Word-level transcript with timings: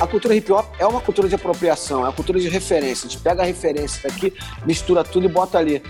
a 0.00 0.06
cultura 0.06 0.34
hip 0.34 0.50
hop 0.52 0.66
é 0.78 0.86
uma 0.86 1.00
cultura 1.00 1.28
de 1.28 1.34
apropriação, 1.34 2.00
é 2.00 2.04
uma 2.04 2.12
cultura 2.12 2.38
de 2.38 2.48
referência. 2.48 3.06
A 3.06 3.10
gente 3.10 3.20
pega 3.20 3.42
a 3.42 3.44
referência 3.44 4.08
daqui, 4.08 4.32
mistura 4.64 5.02
tudo 5.02 5.26
e 5.26 5.28
bota 5.28 5.58
ali. 5.58 5.82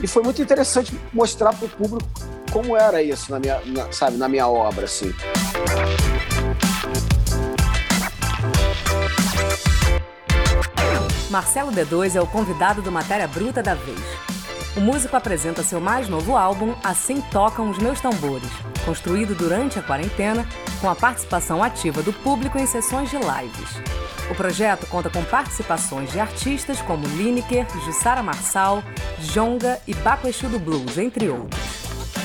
E 0.00 0.06
foi 0.06 0.22
muito 0.22 0.40
interessante 0.40 0.96
mostrar 1.12 1.52
para 1.52 1.66
o 1.66 1.68
público 1.68 2.08
como 2.52 2.76
era 2.76 3.02
isso 3.02 3.30
na 3.32 3.40
minha, 3.40 3.60
na, 3.66 3.90
sabe, 3.90 4.16
na 4.16 4.28
minha 4.28 4.46
obra, 4.46 4.84
assim. 4.84 5.12
Marcelo 11.28 11.72
D2 11.72 12.14
é 12.14 12.20
o 12.20 12.26
convidado 12.26 12.80
do 12.80 12.92
Matéria 12.92 13.26
Bruta 13.26 13.62
da 13.62 13.74
vez. 13.74 14.27
O 14.78 14.80
músico 14.80 15.16
apresenta 15.16 15.64
seu 15.64 15.80
mais 15.80 16.08
novo 16.08 16.36
álbum 16.36 16.72
Assim 16.84 17.20
Tocam 17.20 17.68
os 17.68 17.78
Meus 17.78 18.00
Tambores, 18.00 18.48
construído 18.84 19.34
durante 19.34 19.76
a 19.76 19.82
quarentena 19.82 20.46
com 20.80 20.88
a 20.88 20.94
participação 20.94 21.64
ativa 21.64 22.00
do 22.00 22.12
público 22.12 22.56
em 22.56 22.64
sessões 22.64 23.10
de 23.10 23.16
lives. 23.16 23.82
O 24.30 24.36
projeto 24.36 24.86
conta 24.86 25.10
com 25.10 25.24
participações 25.24 26.12
de 26.12 26.20
artistas 26.20 26.80
como 26.80 27.08
Lineker, 27.08 27.66
Jussara 27.84 28.22
Marçal, 28.22 28.84
Jonga 29.18 29.80
e 29.84 29.92
Baco 29.94 30.28
Exu 30.28 30.48
do 30.48 30.60
Blues, 30.60 30.96
entre 30.96 31.28
outros. 31.28 31.60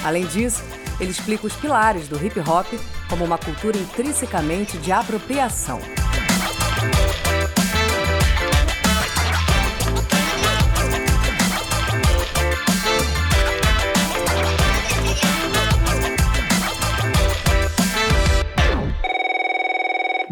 Além 0.05 0.27
disso, 0.27 0.63
ele 0.99 1.09
explica 1.09 1.47
os 1.47 1.55
pilares 1.55 2.07
do 2.07 2.23
hip 2.23 2.39
hop 2.39 2.67
como 3.09 3.25
uma 3.25 3.39
cultura 3.39 3.79
intrinsecamente 3.79 4.77
de 4.77 4.91
apropriação. 4.91 5.79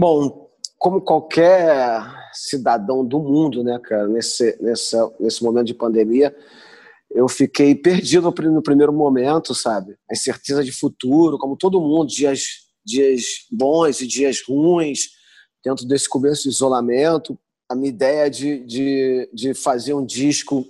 Bom, 0.02 0.50
como 0.80 1.00
qualquer 1.00 2.02
cidadão 2.34 3.06
do 3.06 3.20
mundo, 3.20 3.64
né, 3.64 3.80
cara, 3.84 4.08
nesse, 4.08 4.58
nessa, 4.60 5.14
nesse 5.20 5.44
momento 5.44 5.68
de 5.68 5.76
pandemia, 5.76 6.36
eu 7.12 7.30
fiquei 7.30 7.76
perdido 7.76 8.34
no 8.52 8.64
primeiro 8.64 8.92
momento, 8.92 9.54
sabe? 9.54 9.96
A 10.10 10.14
incerteza 10.16 10.64
de 10.64 10.72
futuro, 10.72 11.38
como 11.38 11.56
todo 11.56 11.80
mundo, 11.80 12.08
dias, 12.10 12.42
dias 12.84 13.46
bons 13.52 14.02
e 14.02 14.08
dias 14.08 14.42
ruins, 14.42 15.10
dentro 15.64 15.86
desse 15.86 16.10
começo 16.10 16.42
de 16.42 16.50
isolamento. 16.50 17.38
A 17.70 17.76
minha 17.76 17.90
ideia 17.90 18.28
de, 18.28 18.66
de, 18.66 19.30
de 19.32 19.54
fazer 19.54 19.94
um 19.94 20.04
disco 20.04 20.66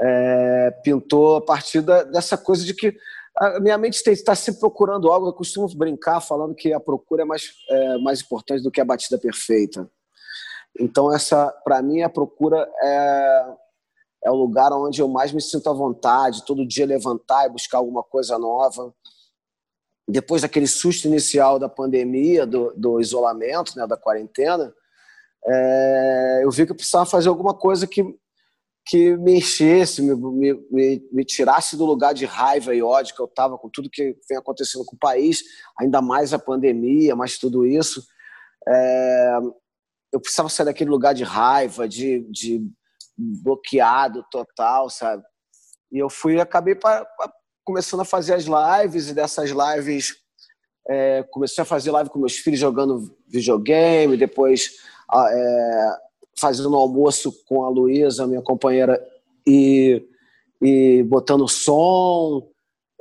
é, 0.00 0.70
pintou 0.82 1.36
a 1.36 1.42
partir 1.42 1.82
da, 1.82 2.04
dessa 2.04 2.38
coisa 2.38 2.64
de 2.64 2.72
que 2.72 2.96
minha 3.60 3.76
mente 3.76 3.96
está 4.08 4.34
sempre 4.34 4.60
procurando 4.60 5.10
algo. 5.10 5.28
Eu 5.28 5.32
costumo 5.32 5.68
brincar 5.74 6.20
falando 6.20 6.54
que 6.54 6.72
a 6.72 6.80
procura 6.80 7.22
é 7.22 7.24
mais, 7.24 7.50
é, 7.68 7.98
mais 7.98 8.20
importante 8.20 8.62
do 8.62 8.70
que 8.70 8.80
a 8.80 8.84
batida 8.84 9.18
perfeita. 9.18 9.90
Então, 10.78 11.12
essa, 11.12 11.50
para 11.64 11.82
mim, 11.82 12.02
a 12.02 12.08
procura 12.08 12.68
é, 12.82 13.54
é 14.24 14.30
o 14.30 14.34
lugar 14.34 14.72
onde 14.72 15.00
eu 15.00 15.08
mais 15.08 15.32
me 15.32 15.40
sinto 15.40 15.68
à 15.68 15.72
vontade, 15.72 16.44
todo 16.44 16.66
dia 16.66 16.86
levantar 16.86 17.46
e 17.46 17.50
buscar 17.50 17.78
alguma 17.78 18.02
coisa 18.02 18.38
nova. 18.38 18.92
Depois 20.06 20.42
daquele 20.42 20.66
susto 20.66 21.06
inicial 21.06 21.58
da 21.58 21.68
pandemia, 21.68 22.46
do, 22.46 22.72
do 22.76 23.00
isolamento, 23.00 23.76
né, 23.76 23.86
da 23.86 23.96
quarentena, 23.96 24.72
é, 25.46 26.40
eu 26.42 26.50
vi 26.50 26.66
que 26.66 26.72
eu 26.72 26.76
precisava 26.76 27.06
fazer 27.06 27.28
alguma 27.28 27.54
coisa 27.54 27.86
que 27.86 28.02
que 28.86 29.16
me 29.16 29.38
enchesse, 29.38 30.02
me, 30.02 30.14
me, 30.70 31.08
me, 31.10 31.24
tirasse 31.24 31.76
do 31.76 31.86
lugar 31.86 32.12
de 32.12 32.26
raiva 32.26 32.74
e 32.74 32.82
ódio 32.82 33.14
que 33.14 33.20
eu 33.20 33.26
estava 33.26 33.56
com 33.56 33.70
tudo 33.70 33.88
que 33.90 34.16
vem 34.28 34.36
acontecendo 34.36 34.84
com 34.84 34.94
o 34.94 34.98
país, 34.98 35.42
ainda 35.78 36.02
mais 36.02 36.34
a 36.34 36.38
pandemia, 36.38 37.16
mais 37.16 37.38
tudo 37.38 37.64
isso. 37.64 38.04
É, 38.68 39.38
eu 40.12 40.20
precisava 40.20 40.48
sair 40.50 40.66
daquele 40.66 40.90
lugar 40.90 41.14
de 41.14 41.24
raiva, 41.24 41.88
de, 41.88 42.20
de 42.30 42.66
bloqueado 43.16 44.24
total, 44.30 44.90
sabe? 44.90 45.22
E 45.90 45.98
eu 45.98 46.10
fui 46.10 46.38
acabei 46.38 46.74
pra, 46.74 47.04
pra, 47.04 47.32
começando 47.64 48.00
a 48.00 48.04
fazer 48.04 48.34
as 48.34 48.44
lives, 48.44 49.08
e 49.08 49.14
dessas 49.14 49.50
lives 49.50 50.14
é, 50.88 51.22
comecei 51.30 51.62
a 51.62 51.64
fazer 51.64 51.90
live 51.90 52.10
com 52.10 52.18
meus 52.18 52.36
filhos 52.36 52.60
jogando 52.60 53.16
videogame, 53.26 54.16
depois 54.16 54.76
é, 55.14 55.88
fazendo 56.38 56.74
almoço 56.76 57.32
com 57.46 57.64
a 57.64 57.68
Luísa, 57.68 58.26
minha 58.26 58.42
companheira, 58.42 59.00
e, 59.46 60.06
e 60.62 61.02
botando 61.04 61.46
som, 61.48 62.48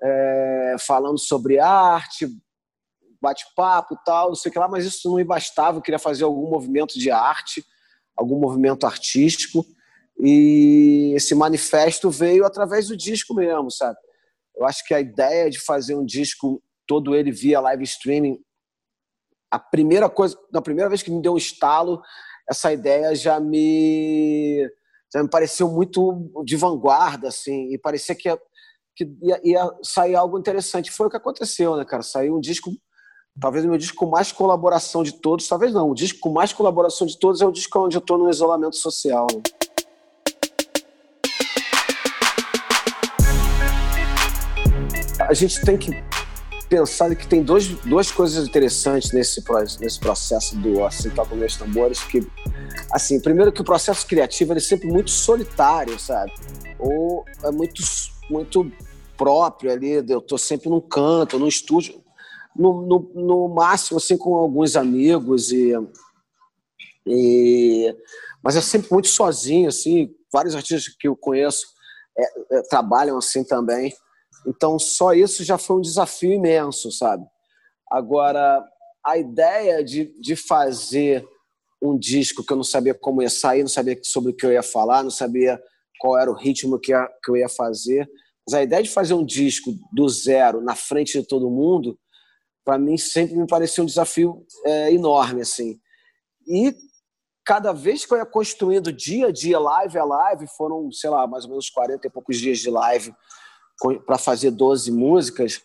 é, 0.01 0.75
falando 0.79 1.17
sobre 1.17 1.59
arte, 1.59 2.27
bate-papo 3.21 3.97
tal, 4.05 4.29
não 4.29 4.35
sei 4.35 4.49
o 4.49 4.53
que 4.53 4.59
lá, 4.59 4.67
mas 4.67 4.85
isso 4.85 5.07
não 5.07 5.15
me 5.15 5.23
bastava, 5.23 5.77
eu 5.77 5.81
queria 5.81 5.99
fazer 5.99 6.25
algum 6.25 6.49
movimento 6.49 6.99
de 6.99 7.09
arte, 7.09 7.65
algum 8.15 8.37
movimento 8.37 8.85
artístico, 8.85 9.65
e 10.19 11.13
esse 11.15 11.33
manifesto 11.33 12.09
veio 12.09 12.45
através 12.45 12.87
do 12.87 12.97
disco 12.97 13.33
mesmo, 13.33 13.71
sabe? 13.71 13.97
Eu 14.55 14.65
acho 14.65 14.85
que 14.85 14.93
a 14.93 14.99
ideia 14.99 15.49
de 15.49 15.59
fazer 15.59 15.95
um 15.95 16.05
disco 16.05 16.61
todo 16.85 17.15
ele 17.15 17.31
via 17.31 17.61
live 17.61 17.83
streaming, 17.83 18.39
a 19.49 19.57
primeira 19.57 20.09
coisa, 20.09 20.37
na 20.51 20.61
primeira 20.61 20.89
vez 20.89 21.01
que 21.01 21.11
me 21.11 21.21
deu 21.21 21.33
um 21.33 21.37
estalo, 21.37 22.01
essa 22.49 22.71
ideia 22.71 23.15
já 23.15 23.39
me 23.39 24.69
já 25.13 25.21
me 25.21 25.29
pareceu 25.29 25.69
muito 25.69 26.31
de 26.43 26.55
vanguarda 26.55 27.27
assim 27.27 27.73
e 27.73 27.77
parecia 27.77 28.15
que 28.15 28.27
ia, 28.27 28.37
que 28.95 29.05
ia, 29.21 29.39
ia 29.43 29.71
sair 29.83 30.15
algo 30.15 30.37
interessante 30.37 30.91
foi 30.91 31.07
o 31.07 31.09
que 31.09 31.17
aconteceu 31.17 31.75
né 31.75 31.85
cara 31.85 32.03
saiu 32.03 32.35
um 32.35 32.39
disco 32.39 32.71
talvez 33.39 33.65
o 33.65 33.67
meu 33.67 33.77
disco 33.77 33.97
com 33.97 34.09
mais 34.09 34.31
colaboração 34.31 35.03
de 35.03 35.13
todos 35.13 35.47
talvez 35.47 35.73
não 35.73 35.89
o 35.89 35.95
disco 35.95 36.19
com 36.19 36.31
mais 36.31 36.51
colaboração 36.51 37.07
de 37.07 37.17
todos 37.17 37.41
é 37.41 37.45
o 37.45 37.51
disco 37.51 37.79
onde 37.79 37.95
eu 37.95 38.01
estou 38.01 38.17
no 38.17 38.29
isolamento 38.29 38.75
social 38.75 39.27
né? 39.31 39.41
a 45.19 45.33
gente 45.33 45.61
tem 45.61 45.77
que 45.77 46.12
pensar 46.73 47.15
que 47.15 47.27
tem 47.27 47.43
dois, 47.43 47.67
duas 47.81 48.11
coisas 48.11 48.47
interessantes 48.47 49.11
nesse, 49.11 49.43
nesse 49.79 49.99
processo 49.99 50.55
do 50.57 50.83
Assim 50.83 51.11
Toca 51.11 51.35
Meus 51.35 51.55
Tambores, 51.55 52.03
que, 52.03 52.27
assim, 52.91 53.21
primeiro 53.21 53.51
que 53.51 53.61
o 53.61 53.63
processo 53.63 54.07
criativo 54.07 54.53
é 54.53 54.59
sempre 54.59 54.87
muito 54.87 55.11
solitário, 55.11 55.99
sabe? 55.99 56.33
Ou 56.79 57.23
é 57.43 57.51
muito, 57.51 57.83
muito 58.27 58.71
próprio 59.15 59.71
ali, 59.71 60.03
eu 60.09 60.19
tô 60.19 60.35
sempre 60.35 60.67
num 60.67 60.81
canto, 60.81 61.37
num 61.37 61.47
estúdio, 61.47 62.03
no, 62.55 62.81
no, 62.81 63.11
no 63.13 63.47
máximo, 63.49 63.99
assim, 63.99 64.17
com 64.17 64.33
alguns 64.33 64.75
amigos 64.75 65.51
e, 65.51 65.73
e... 67.05 67.95
Mas 68.41 68.55
é 68.55 68.61
sempre 68.61 68.87
muito 68.91 69.09
sozinho, 69.09 69.69
assim, 69.69 70.09
vários 70.31 70.55
artistas 70.55 70.91
que 70.99 71.07
eu 71.07 71.15
conheço 71.15 71.67
é, 72.17 72.57
é, 72.57 72.61
trabalham 72.63 73.15
assim 73.15 73.43
também. 73.43 73.93
Então, 74.45 74.77
só 74.77 75.13
isso 75.13 75.43
já 75.43 75.57
foi 75.57 75.77
um 75.77 75.81
desafio 75.81 76.31
imenso, 76.31 76.91
sabe? 76.91 77.25
Agora, 77.89 78.63
a 79.05 79.17
ideia 79.17 79.83
de, 79.83 80.05
de 80.19 80.35
fazer 80.35 81.27
um 81.81 81.97
disco 81.97 82.43
que 82.43 82.51
eu 82.51 82.57
não 82.57 82.63
sabia 82.63 82.93
como 82.93 83.21
ia 83.21 83.29
sair, 83.29 83.61
não 83.61 83.69
sabia 83.69 83.99
sobre 84.03 84.31
o 84.31 84.35
que 84.35 84.45
eu 84.45 84.51
ia 84.51 84.63
falar, 84.63 85.03
não 85.03 85.11
sabia 85.11 85.61
qual 85.99 86.17
era 86.17 86.31
o 86.31 86.35
ritmo 86.35 86.79
que, 86.79 86.91
ia, 86.91 87.07
que 87.23 87.31
eu 87.31 87.37
ia 87.37 87.49
fazer. 87.49 88.09
Mas 88.47 88.53
a 88.53 88.63
ideia 88.63 88.83
de 88.83 88.89
fazer 88.89 89.13
um 89.13 89.25
disco 89.25 89.71
do 89.91 90.07
zero, 90.07 90.61
na 90.61 90.75
frente 90.75 91.19
de 91.19 91.27
todo 91.27 91.49
mundo, 91.49 91.97
para 92.65 92.77
mim 92.77 92.97
sempre 92.97 93.35
me 93.35 93.47
parecia 93.47 93.83
um 93.83 93.87
desafio 93.87 94.45
é, 94.65 94.91
enorme, 94.91 95.41
assim. 95.41 95.79
E 96.47 96.73
cada 97.45 97.73
vez 97.73 98.05
que 98.05 98.13
eu 98.13 98.17
ia 98.17 98.25
construindo 98.25 98.91
dia 98.91 99.27
a 99.27 99.31
dia, 99.31 99.59
live 99.59 99.97
a 99.97 100.05
live, 100.05 100.47
foram, 100.57 100.89
sei 100.91 101.09
lá, 101.09 101.27
mais 101.27 101.43
ou 101.43 101.51
menos 101.51 101.69
40 101.69 102.07
e 102.07 102.09
poucos 102.09 102.37
dias 102.37 102.59
de 102.59 102.69
live 102.69 103.13
para 104.05 104.17
fazer 104.17 104.51
12 104.51 104.91
músicas, 104.91 105.61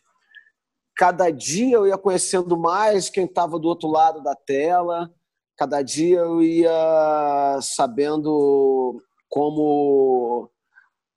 cada 0.97 1.31
dia 1.31 1.77
eu 1.77 1.87
ia 1.87 1.97
conhecendo 1.97 2.59
mais 2.59 3.09
quem 3.09 3.25
estava 3.25 3.59
do 3.59 3.69
outro 3.69 3.89
lado 3.89 4.23
da 4.23 4.35
tela, 4.35 5.11
cada 5.57 5.81
dia 5.83 6.19
eu 6.19 6.43
ia 6.43 7.59
sabendo 7.63 9.01
como 9.29 10.51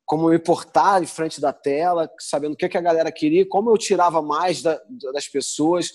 como 0.05 0.27
me 0.27 0.37
portar 0.37 1.01
em 1.01 1.05
frente 1.05 1.39
da 1.39 1.53
tela, 1.53 2.11
sabendo 2.19 2.51
o 2.51 2.57
que, 2.57 2.67
que 2.67 2.77
a 2.77 2.81
galera 2.81 3.09
queria, 3.13 3.47
como 3.47 3.71
eu 3.71 3.77
tirava 3.77 4.21
mais 4.21 4.61
da, 4.61 4.77
das 5.13 5.29
pessoas. 5.29 5.89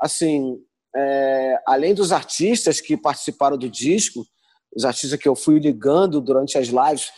Assim, 0.00 0.56
é, 0.94 1.60
além 1.66 1.92
dos 1.92 2.12
artistas 2.12 2.80
que 2.80 2.96
participaram 2.96 3.58
do 3.58 3.68
disco, 3.68 4.24
os 4.72 4.84
artistas 4.84 5.18
que 5.18 5.28
eu 5.28 5.34
fui 5.34 5.58
ligando 5.58 6.20
durante 6.20 6.56
as 6.56 6.68
lives, 6.68 7.10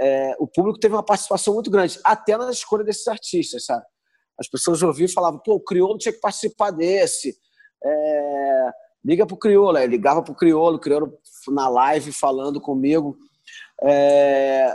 é, 0.00 0.34
o 0.38 0.46
público 0.46 0.78
teve 0.78 0.94
uma 0.94 1.02
participação 1.02 1.54
muito 1.54 1.70
grande, 1.70 1.98
até 2.04 2.36
na 2.36 2.50
escolha 2.50 2.84
desses 2.84 3.06
artistas, 3.06 3.66
sabe? 3.66 3.84
As 4.38 4.48
pessoas 4.48 4.82
ouviam 4.82 5.06
e 5.06 5.12
falavam, 5.12 5.40
pô, 5.44 5.54
o 5.54 5.60
Criolo 5.60 5.98
tinha 5.98 6.12
que 6.12 6.20
participar 6.20 6.70
desse. 6.70 7.36
É, 7.84 8.70
liga 9.04 9.26
pro 9.26 9.36
Criolo. 9.36 9.76
Aí 9.76 9.86
ligava 9.86 10.22
pro 10.22 10.34
Criolo, 10.34 10.76
o 10.76 10.80
Criolo 10.80 11.12
na 11.48 11.68
live 11.68 12.10
falando 12.10 12.58
comigo. 12.60 13.16
É, 13.82 14.74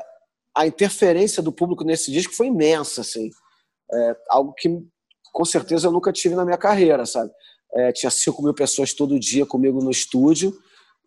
a 0.56 0.68
interferência 0.68 1.42
do 1.42 1.52
público 1.52 1.84
nesse 1.84 2.12
disco 2.12 2.34
foi 2.34 2.48
imensa, 2.48 3.02
assim. 3.02 3.32
É, 3.92 4.16
algo 4.30 4.54
que 4.54 4.70
com 5.34 5.44
certeza 5.44 5.88
eu 5.88 5.92
nunca 5.92 6.14
tive 6.14 6.36
na 6.36 6.46
minha 6.46 6.58
carreira, 6.58 7.06
sabe? 7.06 7.32
é, 7.76 7.92
tinha 7.92 8.10
5 8.10 8.42
mil 8.42 8.54
pessoas 8.54 8.94
todo 8.94 9.20
dia 9.20 9.46
comigo 9.46 9.84
no 9.84 9.92
estúdio, 9.92 10.58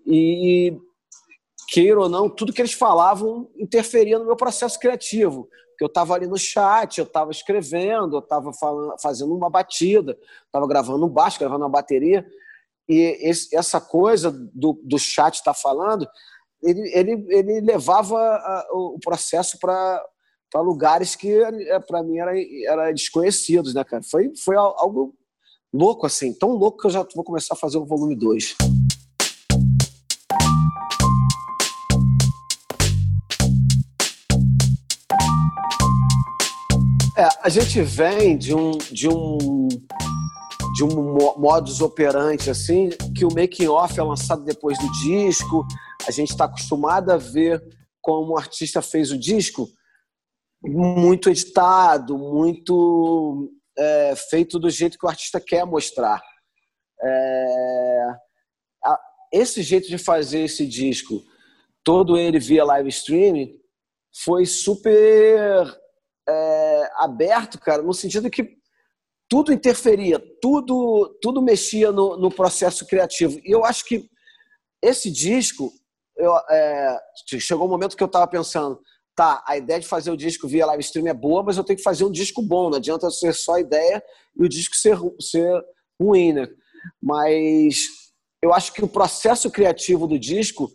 e 0.07 0.77
queira 1.69 2.01
ou 2.01 2.09
não, 2.09 2.31
tudo 2.31 2.53
que 2.53 2.63
eles 2.63 2.73
falavam 2.73 3.51
interferia 3.59 4.19
no 4.19 4.25
meu 4.25 4.37
processo 4.37 4.79
criativo. 4.81 5.49
Porque 5.71 5.85
eu 5.85 5.89
estava 5.89 6.15
ali 6.15 6.27
no 6.27 6.39
chat, 6.39 6.99
eu 6.99 7.05
estava 7.05 7.31
escrevendo, 7.31 8.17
eu 8.17 8.21
estava 8.21 8.51
fazendo 9.01 9.37
uma 9.37 9.51
batida, 9.51 10.19
estava 10.47 10.67
gravando 10.67 11.05
um 11.05 11.09
baixo, 11.09 11.39
gravando 11.39 11.63
uma 11.63 11.71
bateria. 11.71 12.27
E 12.89 13.01
esse, 13.21 13.55
essa 13.55 13.81
coisa 13.81 14.31
do, 14.33 14.81
do 14.83 14.99
chat 14.99 15.35
estar 15.35 15.53
tá 15.53 15.61
falando, 15.61 16.09
ele, 16.63 16.81
ele, 16.95 17.27
ele 17.29 17.61
levava 17.61 18.17
a, 18.19 18.67
o 18.73 18.99
processo 18.99 19.59
para 19.61 20.03
lugares 20.57 21.15
que 21.15 21.31
é, 21.31 21.79
para 21.79 22.03
mim 22.03 22.19
eram 22.19 22.33
era 22.67 22.93
desconhecidos, 22.93 23.75
né, 23.75 23.85
cara? 23.85 24.03
Foi, 24.03 24.33
foi 24.43 24.57
algo 24.57 25.15
louco, 25.73 26.07
assim, 26.07 26.33
tão 26.33 26.53
louco 26.53 26.79
que 26.79 26.87
eu 26.87 26.91
já 26.91 27.07
vou 27.15 27.23
começar 27.23 27.55
a 27.55 27.59
fazer 27.59 27.77
o 27.77 27.87
volume 27.87 28.17
2. 28.17 28.57
É, 37.19 37.29
a 37.43 37.49
gente 37.49 37.83
vem 37.83 38.39
de 38.39 38.55
um, 38.55 38.71
de 38.93 39.09
um, 39.09 39.67
de 40.77 40.85
um 40.85 41.37
modus 41.37 41.81
operandi, 41.81 42.49
assim, 42.49 42.91
que 43.13 43.25
o 43.25 43.35
making 43.35 43.67
off 43.67 43.99
é 43.99 44.03
lançado 44.05 44.45
depois 44.45 44.79
do 44.79 44.89
disco. 45.03 45.67
A 46.07 46.13
gente 46.13 46.31
está 46.31 46.45
acostumado 46.45 47.11
a 47.11 47.17
ver 47.17 47.61
como 48.01 48.35
o 48.35 48.39
artista 48.39 48.81
fez 48.81 49.11
o 49.11 49.19
disco 49.19 49.69
muito 50.63 51.29
editado, 51.29 52.17
muito 52.17 53.53
é, 53.77 54.15
feito 54.31 54.57
do 54.57 54.71
jeito 54.71 54.97
que 54.97 55.05
o 55.05 55.09
artista 55.09 55.41
quer 55.41 55.67
mostrar. 55.67 56.23
É, 57.03 58.07
a, 58.85 59.01
esse 59.33 59.61
jeito 59.65 59.89
de 59.89 59.99
fazer 59.99 60.45
esse 60.45 60.65
disco, 60.65 61.21
todo 61.83 62.17
ele 62.17 62.39
via 62.39 62.65
live 62.65 62.89
streaming, 62.91 63.59
foi 64.25 64.47
super 64.47 65.67
é, 66.29 66.91
aberto, 66.97 67.59
cara, 67.59 67.83
no 67.83 67.95
sentido 67.95 68.31
que 68.31 68.59
tudo 69.29 69.53
interferia, 69.53 70.23
tudo, 70.41 71.19
tudo 71.21 71.43
mexia 71.43 71.93
no, 71.93 72.17
no 72.17 72.31
processo 72.31 72.87
criativo. 72.87 73.39
E 73.45 73.51
eu 73.51 73.65
acho 73.65 73.85
que 73.85 74.09
esse 74.83 75.11
disco, 75.11 75.71
eu, 76.17 76.35
é, 76.51 76.99
chegou 77.39 77.67
um 77.67 77.71
momento 77.71 77.97
que 77.97 78.03
eu 78.03 78.07
estava 78.07 78.27
pensando, 78.27 78.81
tá, 79.15 79.43
a 79.47 79.57
ideia 79.57 79.81
de 79.81 79.87
fazer 79.87 80.11
o 80.11 80.17
disco 80.17 80.47
via 80.47 80.67
live 80.67 80.83
stream 80.83 81.09
é 81.09 81.15
boa, 81.15 81.43
mas 81.43 81.57
eu 81.57 81.65
tenho 81.65 81.77
que 81.77 81.83
fazer 81.83 82.05
um 82.05 82.11
disco 82.11 82.41
bom, 82.41 82.71
não 82.71 82.79
adianta 82.79 83.11
ser 83.11 83.35
só 83.35 83.59
ideia 83.59 84.03
e 84.37 84.45
o 84.45 84.49
disco 84.49 84.77
ser, 84.77 84.97
ser 85.21 85.63
ruim, 86.01 86.33
né? 86.33 86.49
Mas 87.03 87.87
eu 88.41 88.55
acho 88.55 88.73
que 88.73 88.85
o 88.85 88.89
processo 88.89 89.51
criativo 89.51 90.07
do 90.07 90.19
disco 90.19 90.71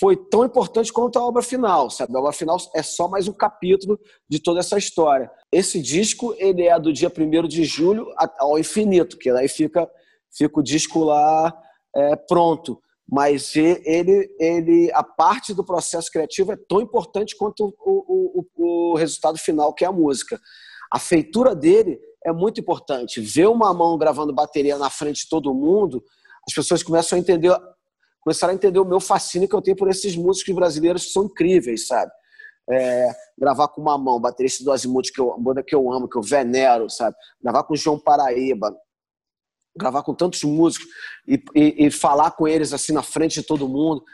foi 0.00 0.16
tão 0.16 0.44
importante 0.44 0.92
quanto 0.92 1.18
a 1.18 1.24
obra 1.24 1.42
final, 1.42 1.90
sabe? 1.90 2.14
A 2.16 2.20
obra 2.20 2.32
final 2.32 2.56
é 2.74 2.82
só 2.82 3.08
mais 3.08 3.28
um 3.28 3.32
capítulo 3.32 3.98
de 4.28 4.40
toda 4.40 4.60
essa 4.60 4.78
história. 4.78 5.30
Esse 5.52 5.80
disco, 5.80 6.34
ele 6.38 6.66
é 6.66 6.78
do 6.78 6.92
dia 6.92 7.12
1 7.16 7.48
de 7.48 7.64
julho 7.64 8.06
ao 8.38 8.58
infinito, 8.58 9.18
que 9.18 9.30
aí 9.30 9.48
fica, 9.48 9.88
fica 10.36 10.60
o 10.60 10.62
disco 10.62 11.04
lá 11.04 11.54
é, 11.94 12.16
pronto. 12.16 12.80
Mas 13.10 13.56
ele, 13.56 14.28
ele, 14.38 14.90
a 14.92 15.02
parte 15.02 15.54
do 15.54 15.64
processo 15.64 16.10
criativo 16.10 16.52
é 16.52 16.56
tão 16.68 16.80
importante 16.80 17.34
quanto 17.36 17.74
o, 17.78 18.44
o, 18.58 18.92
o 18.92 18.96
resultado 18.96 19.38
final, 19.38 19.72
que 19.72 19.84
é 19.84 19.88
a 19.88 19.92
música. 19.92 20.38
A 20.92 20.98
feitura 20.98 21.54
dele 21.54 21.98
é 22.24 22.32
muito 22.32 22.60
importante. 22.60 23.20
Ver 23.20 23.48
uma 23.48 23.72
mão 23.72 23.96
gravando 23.96 24.34
bateria 24.34 24.76
na 24.76 24.90
frente 24.90 25.22
de 25.22 25.28
todo 25.28 25.54
mundo, 25.54 26.04
as 26.46 26.52
pessoas 26.54 26.82
começam 26.82 27.16
a 27.16 27.20
entender 27.20 27.56
começaram 28.28 28.52
a 28.52 28.54
entender 28.54 28.78
o 28.78 28.84
meu 28.84 29.00
fascínio 29.00 29.48
que 29.48 29.54
eu 29.54 29.62
tenho 29.62 29.76
por 29.76 29.88
esses 29.88 30.14
músicos 30.14 30.54
brasileiros 30.54 31.06
que 31.06 31.12
são 31.12 31.24
incríveis, 31.24 31.86
sabe? 31.86 32.12
É, 32.70 33.08
gravar 33.38 33.68
com 33.68 33.80
uma 33.80 33.96
mão, 33.96 34.20
baterista 34.20 34.62
do 34.62 34.70
Azimuth, 34.70 35.10
que 35.14 35.18
eu, 35.18 35.34
banda 35.40 35.62
que 35.62 35.74
eu 35.74 35.90
amo, 35.90 36.06
que 36.06 36.18
eu 36.18 36.20
venero, 36.20 36.90
sabe? 36.90 37.16
Gravar 37.42 37.64
com 37.64 37.74
João 37.74 37.98
Paraíba, 37.98 38.76
gravar 39.74 40.02
com 40.02 40.14
tantos 40.14 40.42
músicos 40.42 40.86
e, 41.26 41.42
e, 41.54 41.86
e, 41.86 41.90
falar 41.90 42.32
com 42.32 42.46
eles 42.46 42.74
assim 42.74 42.92
na 42.92 43.02
frente 43.02 43.40
de 43.40 43.46
todo 43.46 43.66
mundo. 43.66 44.04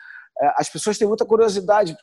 É, 0.40 0.54
as 0.58 0.68
pessoas 0.68 0.96
têm 0.96 1.08
muita 1.08 1.24
curiosidade 1.24 1.96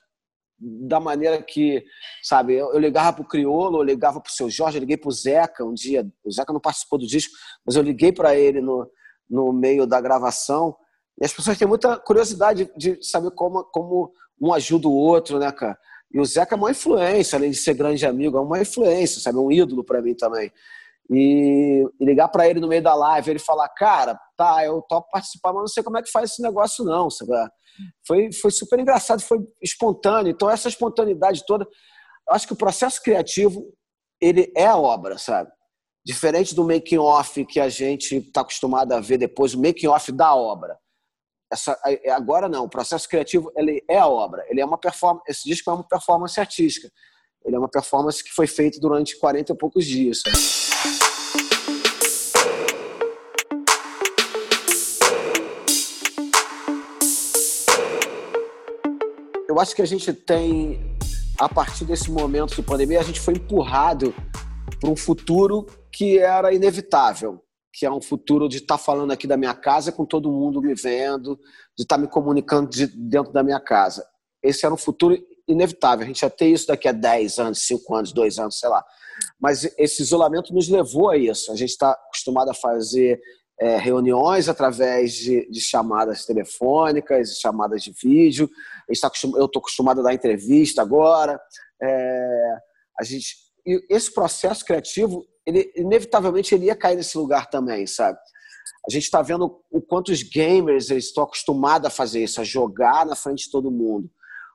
da 0.59 0.99
maneira 0.99 1.41
que, 1.41 1.81
sabe, 2.21 2.55
eu, 2.55 2.73
eu 2.73 2.79
ligava 2.79 3.13
pro 3.13 3.25
Criolo, 3.27 3.77
eu 3.77 3.83
ligava 3.83 4.19
pro 4.19 4.33
seu 4.33 4.49
Jorge, 4.49 4.77
eu 4.77 4.81
liguei 4.81 4.97
pro 4.97 5.09
Zeca 5.11 5.63
um 5.63 5.73
dia, 5.73 6.05
o 6.25 6.29
Zeca 6.31 6.51
não 6.51 6.59
participou 6.59 6.99
do 6.99 7.07
disco, 7.07 7.33
mas 7.65 7.77
eu 7.77 7.81
liguei 7.81 8.11
para 8.11 8.35
ele 8.35 8.59
no, 8.59 8.85
no 9.29 9.53
meio 9.53 9.87
da 9.87 10.01
gravação 10.01 10.75
e 11.19 11.25
as 11.25 11.33
pessoas 11.33 11.57
têm 11.57 11.67
muita 11.67 11.97
curiosidade 11.97 12.71
de 12.75 12.97
saber 13.01 13.31
como, 13.31 13.63
como 13.65 14.11
um 14.41 14.53
ajuda 14.53 14.87
o 14.87 14.93
outro, 14.93 15.37
né, 15.37 15.51
cara? 15.51 15.77
E 16.13 16.19
o 16.19 16.25
Zeca 16.25 16.55
é 16.55 16.57
uma 16.57 16.71
influência, 16.71 17.37
além 17.37 17.51
de 17.51 17.57
ser 17.57 17.73
grande 17.73 18.05
amigo, 18.05 18.37
é 18.37 18.41
uma 18.41 18.61
influência, 18.61 19.21
sabe? 19.21 19.37
É 19.37 19.41
um 19.41 19.51
ídolo 19.51 19.83
para 19.83 20.01
mim 20.01 20.13
também. 20.13 20.51
E, 21.09 21.85
e 21.99 22.05
ligar 22.05 22.27
para 22.29 22.47
ele 22.47 22.59
no 22.59 22.67
meio 22.67 22.81
da 22.81 22.93
live, 22.95 23.29
ele 23.29 23.39
falar, 23.39 23.69
cara, 23.69 24.19
tá, 24.35 24.65
eu 24.65 24.81
topo 24.81 25.09
participar, 25.11 25.53
mas 25.53 25.61
não 25.61 25.67
sei 25.67 25.83
como 25.83 25.97
é 25.97 26.01
que 26.01 26.11
faz 26.11 26.31
esse 26.31 26.41
negócio 26.41 26.83
não, 26.83 27.09
sabe? 27.09 27.31
Foi, 28.05 28.31
foi 28.33 28.51
super 28.51 28.79
engraçado, 28.79 29.21
foi 29.21 29.39
espontâneo. 29.61 30.31
Então 30.31 30.49
essa 30.49 30.67
espontaneidade 30.67 31.45
toda, 31.45 31.65
eu 32.27 32.33
acho 32.33 32.47
que 32.47 32.53
o 32.53 32.57
processo 32.57 33.01
criativo, 33.01 33.63
ele 34.19 34.51
é 34.55 34.65
a 34.65 34.77
obra, 34.77 35.17
sabe? 35.17 35.49
Diferente 36.03 36.55
do 36.55 36.65
making 36.65 36.97
off 36.97 37.45
que 37.45 37.59
a 37.59 37.69
gente 37.69 38.17
está 38.17 38.41
acostumado 38.41 38.91
a 38.93 38.99
ver 38.99 39.17
depois, 39.17 39.53
o 39.53 39.61
making 39.61 39.87
off 39.87 40.11
da 40.11 40.35
obra 40.35 40.77
essa, 41.51 41.77
é, 41.85 42.09
agora 42.11 42.47
não, 42.47 42.63
o 42.63 42.69
processo 42.69 43.07
criativo 43.09 43.51
ele 43.57 43.83
é 43.89 43.97
a 43.97 44.07
obra, 44.07 44.45
ele 44.49 44.61
é 44.61 44.65
uma 44.65 44.77
performance, 44.77 45.25
esse 45.27 45.43
disco 45.43 45.69
é 45.69 45.73
uma 45.73 45.83
performance 45.83 46.39
artística, 46.39 46.89
ele 47.43 47.55
é 47.55 47.59
uma 47.59 47.67
performance 47.67 48.23
que 48.23 48.31
foi 48.31 48.47
feita 48.47 48.79
durante 48.79 49.17
40 49.19 49.51
e 49.51 49.57
poucos 49.57 49.85
dias. 49.85 50.23
Eu 59.49 59.59
acho 59.59 59.75
que 59.75 59.81
a 59.81 59.85
gente 59.85 60.13
tem, 60.13 60.97
a 61.37 61.49
partir 61.49 61.83
desse 61.83 62.09
momento 62.09 62.55
de 62.55 62.61
pandemia, 62.61 63.01
a 63.01 63.03
gente 63.03 63.19
foi 63.19 63.33
empurrado 63.33 64.15
para 64.79 64.89
um 64.89 64.95
futuro 64.95 65.67
que 65.91 66.17
era 66.17 66.53
inevitável 66.53 67.43
que 67.73 67.85
é 67.85 67.91
um 67.91 68.01
futuro 68.01 68.49
de 68.49 68.57
estar 68.57 68.77
tá 68.77 68.83
falando 68.83 69.11
aqui 69.11 69.25
da 69.25 69.37
minha 69.37 69.53
casa 69.53 69.91
com 69.91 70.05
todo 70.05 70.31
mundo 70.31 70.61
me 70.61 70.73
vendo, 70.75 71.39
de 71.77 71.83
estar 71.83 71.95
tá 71.95 72.01
me 72.01 72.07
comunicando 72.07 72.69
de 72.69 72.87
dentro 72.87 73.31
da 73.31 73.43
minha 73.43 73.59
casa. 73.59 74.05
Esse 74.43 74.65
era 74.65 74.73
um 74.73 74.77
futuro 74.77 75.17
inevitável. 75.47 76.03
A 76.03 76.07
gente 76.07 76.21
ia 76.21 76.29
ter 76.29 76.47
isso 76.47 76.67
daqui 76.67 76.87
a 76.87 76.91
10 76.91 77.39
anos, 77.39 77.59
5 77.59 77.95
anos, 77.95 78.11
2 78.11 78.39
anos, 78.39 78.59
sei 78.59 78.69
lá. 78.69 78.83
Mas 79.39 79.63
esse 79.77 80.01
isolamento 80.01 80.53
nos 80.53 80.67
levou 80.67 81.09
a 81.09 81.17
isso. 81.17 81.51
A 81.51 81.55
gente 81.55 81.69
está 81.69 81.91
acostumado 81.91 82.49
a 82.49 82.53
fazer 82.53 83.21
é, 83.59 83.77
reuniões 83.77 84.49
através 84.49 85.13
de, 85.13 85.47
de, 85.49 85.61
chamadas 85.61 86.25
telefônicas, 86.25 87.37
chamadas 87.39 87.83
de 87.83 87.93
vídeo. 88.01 88.49
Tá 88.99 89.07
acostum... 89.07 89.37
Eu 89.37 89.45
estou 89.45 89.59
acostumado 89.59 90.01
a 90.01 90.03
dar 90.03 90.13
entrevista 90.13 90.81
agora. 90.81 91.39
É, 91.81 92.55
a 92.99 93.03
gente... 93.03 93.35
E 93.65 93.79
esse 93.89 94.11
processo 94.11 94.65
criativo 94.65 95.23
ele 95.45 95.71
inevitavelmente 95.75 96.53
ele 96.53 96.65
ia 96.65 96.75
cair 96.75 96.95
nesse 96.95 97.17
lugar 97.17 97.49
também, 97.49 97.87
sabe? 97.87 98.17
A 98.87 98.91
gente 98.91 99.03
está 99.03 99.21
vendo 99.21 99.61
o 99.69 99.81
quanto 99.81 100.11
os 100.11 100.23
gamers 100.23 100.89
eles 100.89 101.05
estão 101.05 101.23
acostumados 101.23 101.87
a 101.87 101.91
fazer 101.91 102.23
isso, 102.23 102.41
a 102.41 102.43
jogar 102.43 103.05
na 103.05 103.15
frente 103.15 103.45
de 103.45 103.51
todo 103.51 103.71
mundo. 103.71 104.09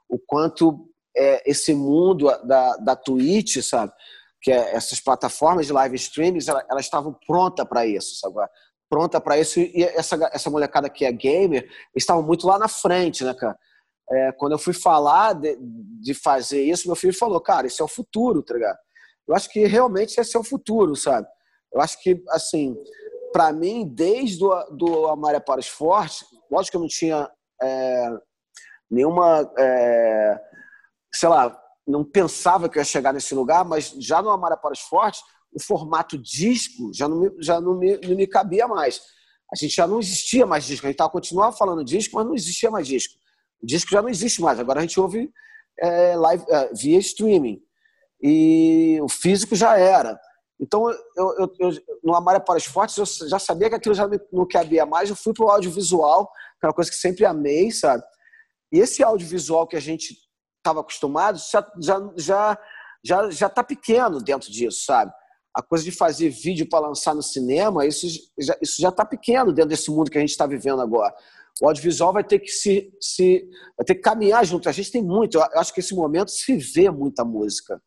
O 0.08 0.18
quanto 0.18 0.88
é, 1.16 1.48
esse 1.48 1.72
mundo 1.74 2.26
da, 2.44 2.76
da 2.76 2.96
Twitch, 2.96 3.58
sabe? 3.62 3.92
Que 4.42 4.52
é, 4.52 4.74
essas 4.74 5.00
plataformas 5.00 5.66
de 5.66 5.72
live 5.72 5.96
streaming, 5.96 6.40
elas, 6.46 6.64
elas 6.70 6.84
estavam 6.84 7.16
prontas 7.26 7.66
para 7.66 7.86
isso, 7.86 8.16
sabe? 8.16 8.34
Pronta 8.88 9.20
para 9.20 9.38
isso. 9.38 9.60
E 9.60 9.82
essa, 9.82 10.16
essa 10.32 10.50
molecada 10.50 10.88
que 10.90 11.04
é 11.04 11.12
gamer, 11.12 11.68
estavam 11.94 12.22
muito 12.22 12.46
lá 12.46 12.58
na 12.58 12.68
frente, 12.68 13.24
né, 13.24 13.34
cara? 13.34 13.56
É, 14.10 14.32
quando 14.32 14.52
eu 14.52 14.58
fui 14.58 14.72
falar 14.72 15.32
de, 15.32 15.56
de 16.00 16.14
fazer 16.14 16.62
isso, 16.62 16.86
meu 16.86 16.94
filho 16.94 17.12
falou, 17.12 17.40
cara, 17.40 17.66
isso 17.66 17.82
é 17.82 17.84
o 17.84 17.88
futuro, 17.88 18.42
tá 18.42 18.54
ligado? 18.54 18.78
Eu 19.28 19.34
acho 19.34 19.50
que 19.50 19.66
realmente 19.66 20.20
esse 20.20 20.36
é 20.36 20.40
o 20.40 20.44
futuro, 20.44 20.94
sabe? 20.94 21.26
Eu 21.72 21.80
acho 21.80 22.00
que, 22.00 22.22
assim, 22.30 22.76
para 23.32 23.52
mim, 23.52 23.86
desde 23.86 24.44
o 24.44 24.64
do 24.70 25.08
Amaré 25.08 25.40
para 25.40 25.60
os 25.60 25.68
Fortes, 25.68 26.24
lógico 26.50 26.72
que 26.72 26.76
eu 26.76 26.80
não 26.80 26.88
tinha 26.88 27.30
é, 27.60 28.08
nenhuma, 28.90 29.50
é, 29.58 30.40
sei 31.12 31.28
lá, 31.28 31.58
não 31.86 32.04
pensava 32.04 32.68
que 32.68 32.78
eu 32.78 32.80
ia 32.80 32.84
chegar 32.84 33.12
nesse 33.12 33.34
lugar, 33.34 33.64
mas 33.64 33.90
já 33.98 34.22
no 34.22 34.30
Amaré 34.30 34.56
para 34.56 34.72
os 34.72 34.80
Fortes, 34.80 35.22
o 35.52 35.60
formato 35.60 36.16
disco 36.18 36.90
já 36.94 37.08
não 37.08 37.18
me, 37.18 37.30
já 37.40 37.60
não 37.60 37.78
me, 37.78 37.98
não 37.98 38.16
me 38.16 38.26
cabia 38.26 38.68
mais. 38.68 39.00
A 39.52 39.56
gente 39.56 39.74
já 39.74 39.86
não 39.86 40.00
existia 40.00 40.44
mais 40.44 40.64
disco, 40.64 40.86
a 40.86 40.90
gente 40.90 41.10
continuava 41.10 41.56
falando 41.56 41.84
disco, 41.84 42.16
mas 42.16 42.26
não 42.26 42.34
existia 42.34 42.70
mais 42.70 42.86
disco. 42.86 43.14
O 43.62 43.66
disco 43.66 43.90
já 43.90 44.02
não 44.02 44.08
existe 44.08 44.40
mais, 44.40 44.58
agora 44.58 44.80
a 44.80 44.82
gente 44.82 44.98
ouve 45.00 45.30
é, 45.78 46.16
live, 46.16 46.44
é, 46.48 46.72
via 46.74 46.98
streaming 46.98 47.65
e 48.22 48.98
o 49.02 49.08
físico 49.08 49.54
já 49.54 49.78
era. 49.78 50.18
Então, 50.58 50.88
eu, 50.90 51.34
eu, 51.38 51.54
eu, 51.58 51.70
no 52.02 52.14
Amália 52.14 52.40
para 52.40 52.56
os 52.56 52.64
Fortes, 52.64 52.96
eu 52.96 53.28
já 53.28 53.38
sabia 53.38 53.68
que 53.68 53.74
aquilo 53.74 53.94
já 53.94 54.08
não 54.32 54.48
cabia 54.48 54.86
mais. 54.86 55.10
Eu 55.10 55.16
fui 55.16 55.34
para 55.34 55.44
o 55.44 55.50
audiovisual, 55.50 56.26
que 56.58 56.64
é 56.64 56.68
uma 56.68 56.74
coisa 56.74 56.90
que 56.90 56.96
sempre 56.96 57.26
amei, 57.26 57.70
sabe? 57.70 58.02
E 58.72 58.78
esse 58.78 59.02
audiovisual 59.02 59.66
que 59.66 59.76
a 59.76 59.80
gente 59.80 60.16
estava 60.58 60.80
acostumado 60.80 61.38
já 61.38 61.72
já 61.78 62.12
já 62.16 62.58
já 63.04 63.30
já 63.30 63.46
está 63.46 63.62
pequeno 63.62 64.18
dentro 64.18 64.50
disso, 64.50 64.84
sabe? 64.84 65.12
A 65.54 65.62
coisa 65.62 65.84
de 65.84 65.92
fazer 65.92 66.30
vídeo 66.30 66.68
para 66.68 66.86
lançar 66.86 67.14
no 67.14 67.22
cinema, 67.22 67.86
isso 67.86 68.06
já, 68.38 68.56
isso 68.60 68.80
já 68.80 68.88
está 68.88 69.04
pequeno 69.04 69.52
dentro 69.52 69.70
desse 69.70 69.90
mundo 69.90 70.10
que 70.10 70.18
a 70.18 70.20
gente 70.20 70.30
está 70.30 70.46
vivendo 70.46 70.80
agora. 70.80 71.14
O 71.60 71.68
audiovisual 71.68 72.12
vai 72.12 72.24
ter 72.24 72.38
que 72.38 72.48
se, 72.48 72.92
se 73.00 73.48
vai 73.76 73.84
ter 73.86 73.94
que 73.94 74.02
caminhar 74.02 74.44
junto. 74.44 74.68
A 74.68 74.72
gente 74.72 74.90
tem 74.90 75.02
muito. 75.02 75.38
Eu 75.38 75.60
acho 75.60 75.72
que 75.72 75.80
esse 75.80 75.94
momento 75.94 76.30
se 76.30 76.56
vê 76.56 76.90
muita 76.90 77.24
música 77.24 77.80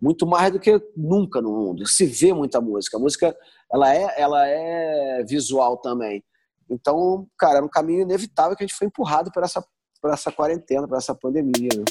muito 0.00 0.26
mais 0.26 0.52
do 0.52 0.58
que 0.58 0.80
nunca 0.96 1.40
no 1.40 1.50
mundo. 1.50 1.86
Se 1.86 2.06
vê 2.06 2.32
muita 2.32 2.60
música. 2.60 2.96
A 2.96 3.00
música 3.00 3.36
ela 3.72 3.94
é, 3.94 4.20
ela 4.20 4.46
é 4.46 5.22
visual 5.24 5.76
também. 5.76 6.24
Então, 6.68 7.26
cara, 7.36 7.56
era 7.56 7.66
um 7.66 7.68
caminho 7.68 8.02
inevitável 8.02 8.56
que 8.56 8.64
a 8.64 8.66
gente 8.66 8.76
foi 8.76 8.86
empurrado 8.86 9.30
por 9.32 9.42
essa, 9.42 9.62
por 10.00 10.10
essa 10.10 10.32
quarentena, 10.32 10.86
por 10.86 10.96
essa 10.96 11.14
pandemia. 11.14 11.68
Né? 11.76 11.84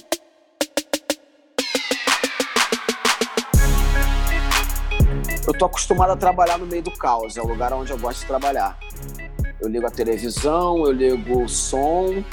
Eu 5.45 5.57
tô 5.57 5.65
acostumado 5.65 6.11
a 6.11 6.15
trabalhar 6.15 6.57
no 6.57 6.65
meio 6.65 6.83
do 6.83 6.91
caos, 6.91 7.35
é 7.35 7.41
o 7.41 7.47
lugar 7.47 7.73
onde 7.73 7.91
eu 7.91 7.97
gosto 7.97 8.21
de 8.21 8.27
trabalhar. 8.27 8.79
Eu 9.59 9.67
ligo 9.67 9.85
a 9.85 9.91
televisão, 9.91 10.85
eu 10.85 10.91
ligo 10.91 11.43
o 11.43 11.49
som, 11.49 12.23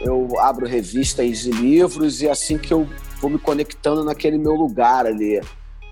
eu 0.00 0.38
abro 0.38 0.66
revistas 0.66 1.46
e 1.46 1.50
livros 1.50 2.20
e 2.20 2.26
é 2.26 2.30
assim 2.30 2.58
que 2.58 2.72
eu 2.72 2.88
vou 3.20 3.30
me 3.30 3.38
conectando 3.38 4.04
naquele 4.04 4.38
meu 4.38 4.54
lugar 4.54 5.06
ali. 5.06 5.40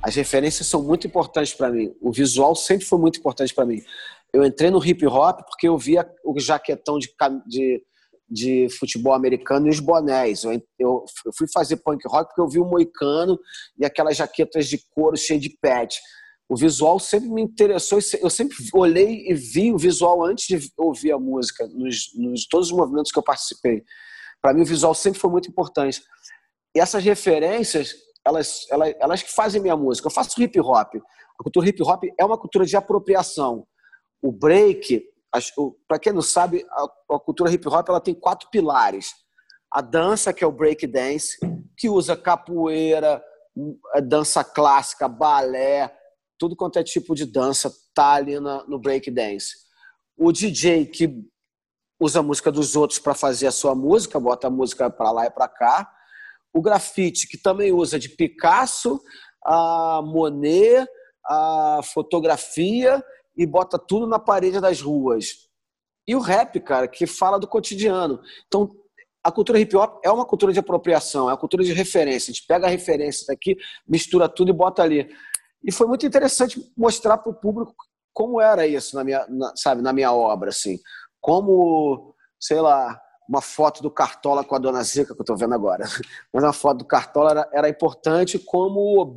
As 0.02 0.16
referências 0.16 0.66
são 0.66 0.82
muito 0.82 1.06
importantes 1.06 1.54
para 1.54 1.70
mim. 1.70 1.94
O 2.00 2.12
visual 2.12 2.54
sempre 2.54 2.84
foi 2.84 2.98
muito 2.98 3.20
importante 3.20 3.54
para 3.54 3.64
mim. 3.64 3.80
Eu 4.32 4.44
entrei 4.44 4.70
no 4.70 4.84
hip 4.84 5.06
hop 5.06 5.40
porque 5.46 5.68
eu 5.68 5.78
via 5.78 6.08
o 6.24 6.38
jaquetão 6.40 6.98
de, 6.98 7.08
de, 7.46 7.82
de 8.28 8.68
futebol 8.78 9.12
americano 9.12 9.66
e 9.66 9.70
os 9.70 9.78
bonés. 9.78 10.42
Eu, 10.42 10.52
eu, 10.52 11.04
eu, 11.26 11.32
fui 11.36 11.46
fazer 11.52 11.76
punk 11.76 12.02
rock 12.06 12.28
porque 12.28 12.40
eu 12.40 12.48
vi 12.48 12.58
o 12.58 12.64
moicano 12.64 13.38
e 13.78 13.84
aquelas 13.84 14.16
jaquetas 14.16 14.66
de 14.66 14.78
couro 14.94 15.16
cheio 15.16 15.38
de 15.38 15.50
pet. 15.60 16.00
O 16.52 16.56
visual 16.56 16.98
sempre 16.98 17.30
me 17.30 17.40
interessou. 17.40 17.98
Eu 18.20 18.28
sempre 18.28 18.54
olhei 18.74 19.26
e 19.26 19.32
vi 19.32 19.72
o 19.72 19.78
visual 19.78 20.22
antes 20.22 20.46
de 20.46 20.70
ouvir 20.76 21.10
a 21.10 21.18
música, 21.18 21.66
nos, 21.68 22.10
nos 22.14 22.46
todos 22.46 22.70
os 22.70 22.76
movimentos 22.76 23.10
que 23.10 23.18
eu 23.18 23.22
participei. 23.22 23.82
Para 24.38 24.52
mim, 24.52 24.60
o 24.60 24.66
visual 24.66 24.94
sempre 24.94 25.18
foi 25.18 25.30
muito 25.30 25.48
importante. 25.48 26.02
E 26.76 26.78
essas 26.78 27.02
referências, 27.02 27.94
elas, 28.22 28.66
elas, 28.70 28.94
elas 29.00 29.22
que 29.22 29.32
fazem 29.32 29.62
minha 29.62 29.74
música. 29.74 30.08
Eu 30.08 30.12
faço 30.12 30.42
hip 30.42 30.60
hop. 30.60 30.96
A 30.96 31.42
cultura 31.42 31.66
hip 31.70 31.82
hop 31.82 32.04
é 32.20 32.22
uma 32.22 32.36
cultura 32.36 32.66
de 32.66 32.76
apropriação. 32.76 33.66
O 34.20 34.30
break, 34.30 35.02
para 35.88 35.98
quem 35.98 36.12
não 36.12 36.20
sabe, 36.20 36.66
a, 36.68 37.14
a, 37.14 37.18
cultura 37.18 37.50
hip 37.50 37.66
hop 37.66 37.88
ela 37.88 37.98
tem 37.98 38.14
quatro 38.14 38.50
pilares. 38.50 39.14
A 39.72 39.80
dança, 39.80 40.34
que 40.34 40.44
é 40.44 40.46
o 40.46 40.52
break 40.52 40.86
dance, 40.86 41.38
que 41.78 41.88
usa 41.88 42.14
capoeira, 42.14 43.24
dança 44.06 44.44
clássica, 44.44 45.08
balé, 45.08 46.01
tudo 46.42 46.56
quanto 46.56 46.76
é 46.76 46.82
tipo 46.82 47.14
de 47.14 47.24
dança 47.24 47.72
tá 47.94 48.14
ali 48.14 48.40
na, 48.40 48.64
no 48.66 48.76
break 48.76 49.08
dance. 49.12 49.54
O 50.16 50.32
DJ 50.32 50.86
que 50.86 51.08
usa 52.00 52.18
a 52.18 52.22
música 52.22 52.50
dos 52.50 52.74
outros 52.74 52.98
para 52.98 53.14
fazer 53.14 53.46
a 53.46 53.52
sua 53.52 53.76
música, 53.76 54.18
bota 54.18 54.48
a 54.48 54.50
música 54.50 54.90
para 54.90 55.12
lá 55.12 55.26
e 55.26 55.30
para 55.30 55.46
cá 55.46 55.88
o 56.52 56.60
grafite, 56.60 57.28
que 57.28 57.38
também 57.38 57.70
usa 57.70 57.96
de 57.96 58.08
Picasso, 58.08 59.00
a 59.44 60.02
Monet, 60.04 60.84
a 61.24 61.80
fotografia 61.94 63.00
e 63.36 63.46
bota 63.46 63.78
tudo 63.78 64.08
na 64.08 64.18
parede 64.18 64.60
das 64.60 64.80
ruas. 64.80 65.48
E 66.08 66.16
o 66.16 66.20
rap, 66.20 66.58
cara, 66.58 66.88
que 66.88 67.06
fala 67.06 67.38
do 67.38 67.46
cotidiano. 67.46 68.20
Então, 68.48 68.68
a 69.22 69.30
cultura 69.30 69.60
hip 69.60 69.76
hop 69.76 70.00
é 70.04 70.10
uma 70.10 70.26
cultura 70.26 70.52
de 70.52 70.58
apropriação, 70.58 71.28
é 71.28 71.32
uma 71.32 71.38
cultura 71.38 71.62
de 71.62 71.72
referência. 71.72 72.32
A 72.32 72.34
gente 72.34 72.46
pega 72.48 72.66
a 72.66 72.70
referência 72.70 73.26
daqui, 73.28 73.56
mistura 73.86 74.28
tudo 74.28 74.50
e 74.50 74.52
bota 74.52 74.82
ali. 74.82 75.08
E 75.64 75.72
foi 75.72 75.86
muito 75.86 76.06
interessante 76.06 76.72
mostrar 76.76 77.18
para 77.18 77.30
o 77.30 77.34
público 77.34 77.74
como 78.12 78.40
era 78.40 78.66
isso 78.66 78.96
na 78.96 79.04
minha, 79.04 79.26
na, 79.28 79.52
sabe, 79.56 79.82
na 79.82 79.92
minha 79.92 80.12
obra, 80.12 80.50
assim. 80.50 80.78
Como, 81.20 82.14
sei 82.38 82.60
lá, 82.60 83.00
uma 83.28 83.40
foto 83.40 83.82
do 83.82 83.90
Cartola 83.90 84.44
com 84.44 84.54
a 84.54 84.58
Dona 84.58 84.82
Zica, 84.82 85.14
que 85.14 85.20
eu 85.20 85.22
estou 85.22 85.36
vendo 85.36 85.54
agora. 85.54 85.84
Mas 86.32 86.44
uma 86.44 86.52
foto 86.52 86.78
do 86.78 86.84
Cartola 86.84 87.30
era, 87.30 87.50
era 87.52 87.68
importante 87.68 88.38
como 88.38 89.00
o 89.00 89.14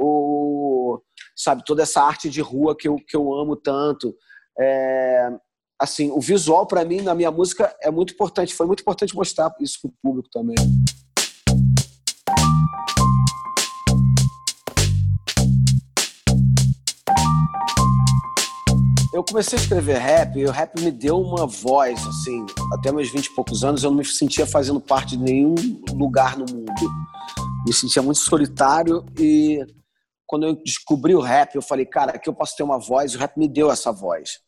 o, 0.00 1.00
sabe, 1.34 1.64
toda 1.64 1.82
essa 1.82 2.00
arte 2.02 2.30
de 2.30 2.40
rua 2.40 2.76
que 2.76 2.86
eu, 2.86 2.96
que 2.96 3.16
eu 3.16 3.34
amo 3.34 3.56
tanto. 3.56 4.14
É, 4.58 5.28
assim, 5.78 6.10
o 6.10 6.20
visual 6.20 6.66
para 6.66 6.84
mim 6.84 7.00
na 7.00 7.14
minha 7.14 7.30
música 7.30 7.74
é 7.80 7.90
muito 7.90 8.12
importante. 8.12 8.54
Foi 8.54 8.66
muito 8.66 8.80
importante 8.80 9.14
mostrar 9.14 9.52
isso 9.60 9.80
para 9.80 9.88
o 9.88 9.94
público 10.02 10.28
também. 10.30 10.56
Eu 19.18 19.24
comecei 19.24 19.58
a 19.58 19.60
escrever 19.60 19.98
rap 19.98 20.38
e 20.38 20.44
o 20.44 20.50
rap 20.52 20.80
me 20.80 20.92
deu 20.92 21.20
uma 21.20 21.44
voz, 21.44 22.00
assim, 22.06 22.46
até 22.72 22.92
meus 22.92 23.10
20 23.10 23.26
e 23.26 23.34
poucos 23.34 23.64
anos 23.64 23.82
eu 23.82 23.90
não 23.90 23.98
me 23.98 24.04
sentia 24.04 24.46
fazendo 24.46 24.80
parte 24.80 25.16
de 25.16 25.24
nenhum 25.24 25.56
lugar 25.92 26.38
no 26.38 26.46
mundo. 26.48 26.72
Me 27.66 27.72
sentia 27.72 28.00
muito 28.00 28.20
solitário 28.20 29.04
e 29.18 29.58
quando 30.24 30.46
eu 30.46 30.54
descobri 30.62 31.16
o 31.16 31.20
rap, 31.20 31.56
eu 31.56 31.62
falei, 31.62 31.84
cara, 31.84 32.12
aqui 32.12 32.28
eu 32.28 32.34
posso 32.34 32.56
ter 32.56 32.62
uma 32.62 32.78
voz, 32.78 33.16
o 33.16 33.18
rap 33.18 33.36
me 33.36 33.48
deu 33.48 33.72
essa 33.72 33.90
voz. 33.90 34.38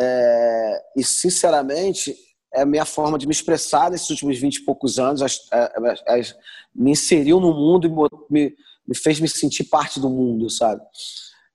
É, 0.00 0.82
e, 0.96 1.04
sinceramente, 1.04 2.16
é 2.52 2.62
a 2.62 2.66
minha 2.66 2.84
forma 2.84 3.16
de 3.16 3.28
me 3.28 3.32
expressar 3.32 3.92
nesses 3.92 4.10
últimos 4.10 4.38
20 4.38 4.56
e 4.56 4.64
poucos 4.64 4.98
anos, 4.98 5.22
as, 5.22 5.38
as, 5.52 6.02
as, 6.04 6.36
me 6.74 6.90
inseriu 6.90 7.38
no 7.38 7.54
mundo 7.54 7.86
e 7.86 8.32
me, 8.32 8.52
me 8.88 8.96
fez 8.96 9.20
me 9.20 9.28
sentir 9.28 9.64
parte 9.64 10.00
do 10.00 10.10
mundo, 10.10 10.50
sabe? 10.50 10.82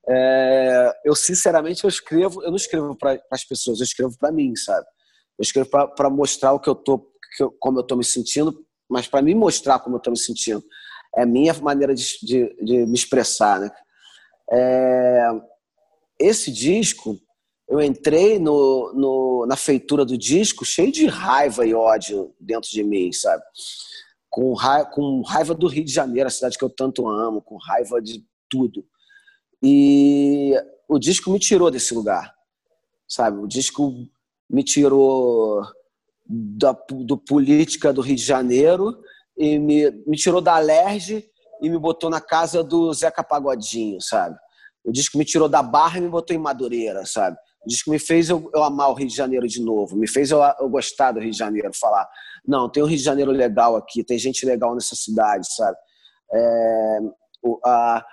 É, 0.08 0.92
eu 1.06 1.16
sinceramente 1.16 1.84
eu 1.84 1.90
escrevo, 1.90 2.44
eu 2.44 2.50
não 2.50 2.58
escrevo 2.58 2.96
para 2.96 3.22
as 3.32 3.46
pessoas, 3.46 3.80
eu 3.80 3.86
escrevo 3.86 4.18
para 4.18 4.32
mim, 4.32 4.56
sabe? 4.56 4.86
Eu 5.38 5.44
escrevo 5.44 5.70
para 5.70 6.10
mostrar 6.10 6.54
o 6.54 6.60
que 6.60 6.70
eu 6.70 6.76
tô, 6.76 7.00
que 7.36 7.44
eu, 7.44 7.52
como 7.60 7.80
eu 7.80 7.84
tô 7.84 7.96
me 7.96 8.04
sentindo, 8.04 8.54
mas 8.90 9.08
para 9.08 9.22
mim 9.22 9.34
mostrar 9.34 9.80
como 9.80 9.96
eu 9.96 10.00
tô 10.00 10.12
me 10.12 10.18
sentindo. 10.18 10.64
É 11.16 11.24
a 11.24 11.26
minha 11.26 11.54
maneira 11.54 11.94
de, 11.94 12.04
de, 12.22 12.56
de 12.64 12.86
me 12.86 12.94
expressar, 12.94 13.60
né? 13.60 13.72
É, 14.52 15.30
esse 16.20 16.52
disco, 16.52 17.18
eu 17.68 17.82
entrei 17.82 18.40
no, 18.40 18.94
no, 18.94 19.46
na 19.48 19.56
feitura 19.56 20.04
do 20.04 20.18
disco 20.18 20.66
cheio 20.66 20.92
de 20.92 21.06
raiva 21.06 21.66
e 21.66 21.74
ódio 21.74 22.34
dentro 22.40 22.70
de 22.70 22.84
mim, 22.84 23.12
sabe? 23.12 23.42
Com 24.30 24.54
raiva, 24.54 24.90
com 24.90 25.22
raiva 25.22 25.54
do 25.54 25.68
Rio 25.68 25.86
de 25.86 25.94
Janeiro, 25.94 26.28
a 26.28 26.32
cidade 26.32 26.58
que 26.58 26.64
eu 26.64 26.70
tanto 26.70 27.08
amo, 27.08 27.42
com 27.42 27.58
raiva 27.58 28.02
de 28.02 28.26
tudo. 28.50 28.86
E 29.64 30.54
o 30.90 31.00
disco 31.00 31.32
me 31.32 31.40
tirou 31.40 31.72
desse 31.72 31.94
lugar, 31.94 32.36
sabe? 33.08 33.38
O 33.40 33.48
disco 33.48 33.94
me 34.50 34.62
tirou 34.62 35.64
da 36.26 36.78
do 36.90 37.18
política 37.18 37.94
do 37.94 38.02
Rio 38.02 38.16
de 38.16 38.24
Janeiro 38.24 39.02
e 39.38 39.58
me, 39.58 39.90
me 40.06 40.18
tirou 40.18 40.42
da 40.42 40.56
Alerj 40.56 41.26
e 41.62 41.70
me 41.70 41.80
botou 41.80 42.10
na 42.10 42.20
casa 42.20 42.62
do 42.62 42.94
Zeca 42.94 43.24
Pagodinho, 43.24 44.02
sabe? 44.02 44.38
O 44.84 44.92
disco 44.92 45.18
me 45.18 45.24
tirou 45.24 45.48
da 45.48 45.64
Barra 45.64 45.98
e 45.98 46.02
me 46.02 46.10
botou 46.10 46.36
em 46.36 46.40
Madureira, 46.40 47.06
sabe? 47.06 47.38
O 47.66 47.70
disco 47.70 47.90
me 47.90 47.98
fez 47.98 48.30
eu, 48.30 48.52
eu 48.54 48.64
amar 48.64 48.90
o 48.90 48.94
Rio 48.94 49.08
de 49.08 49.16
Janeiro 49.16 49.48
de 49.48 49.62
novo, 49.62 49.96
me 49.96 50.08
fez 50.08 50.32
eu, 50.32 50.42
eu, 50.60 50.70
gostar 50.70 51.14
do 51.14 51.22
Rio 51.22 51.32
de 51.32 51.38
Janeiro, 51.38 51.72
falar, 51.74 52.06
não, 52.46 52.70
tem 52.70 52.84
um 52.84 52.86
Rio 52.86 52.98
de 52.98 53.04
Janeiro 53.04 53.32
legal 53.32 53.78
aqui, 53.78 54.04
tem 54.04 54.20
gente 54.20 54.46
legal 54.46 54.76
nessa 54.76 54.96
cidade, 54.96 55.48
sabe? 55.56 55.78
É, 56.34 57.00
a, 57.66 58.06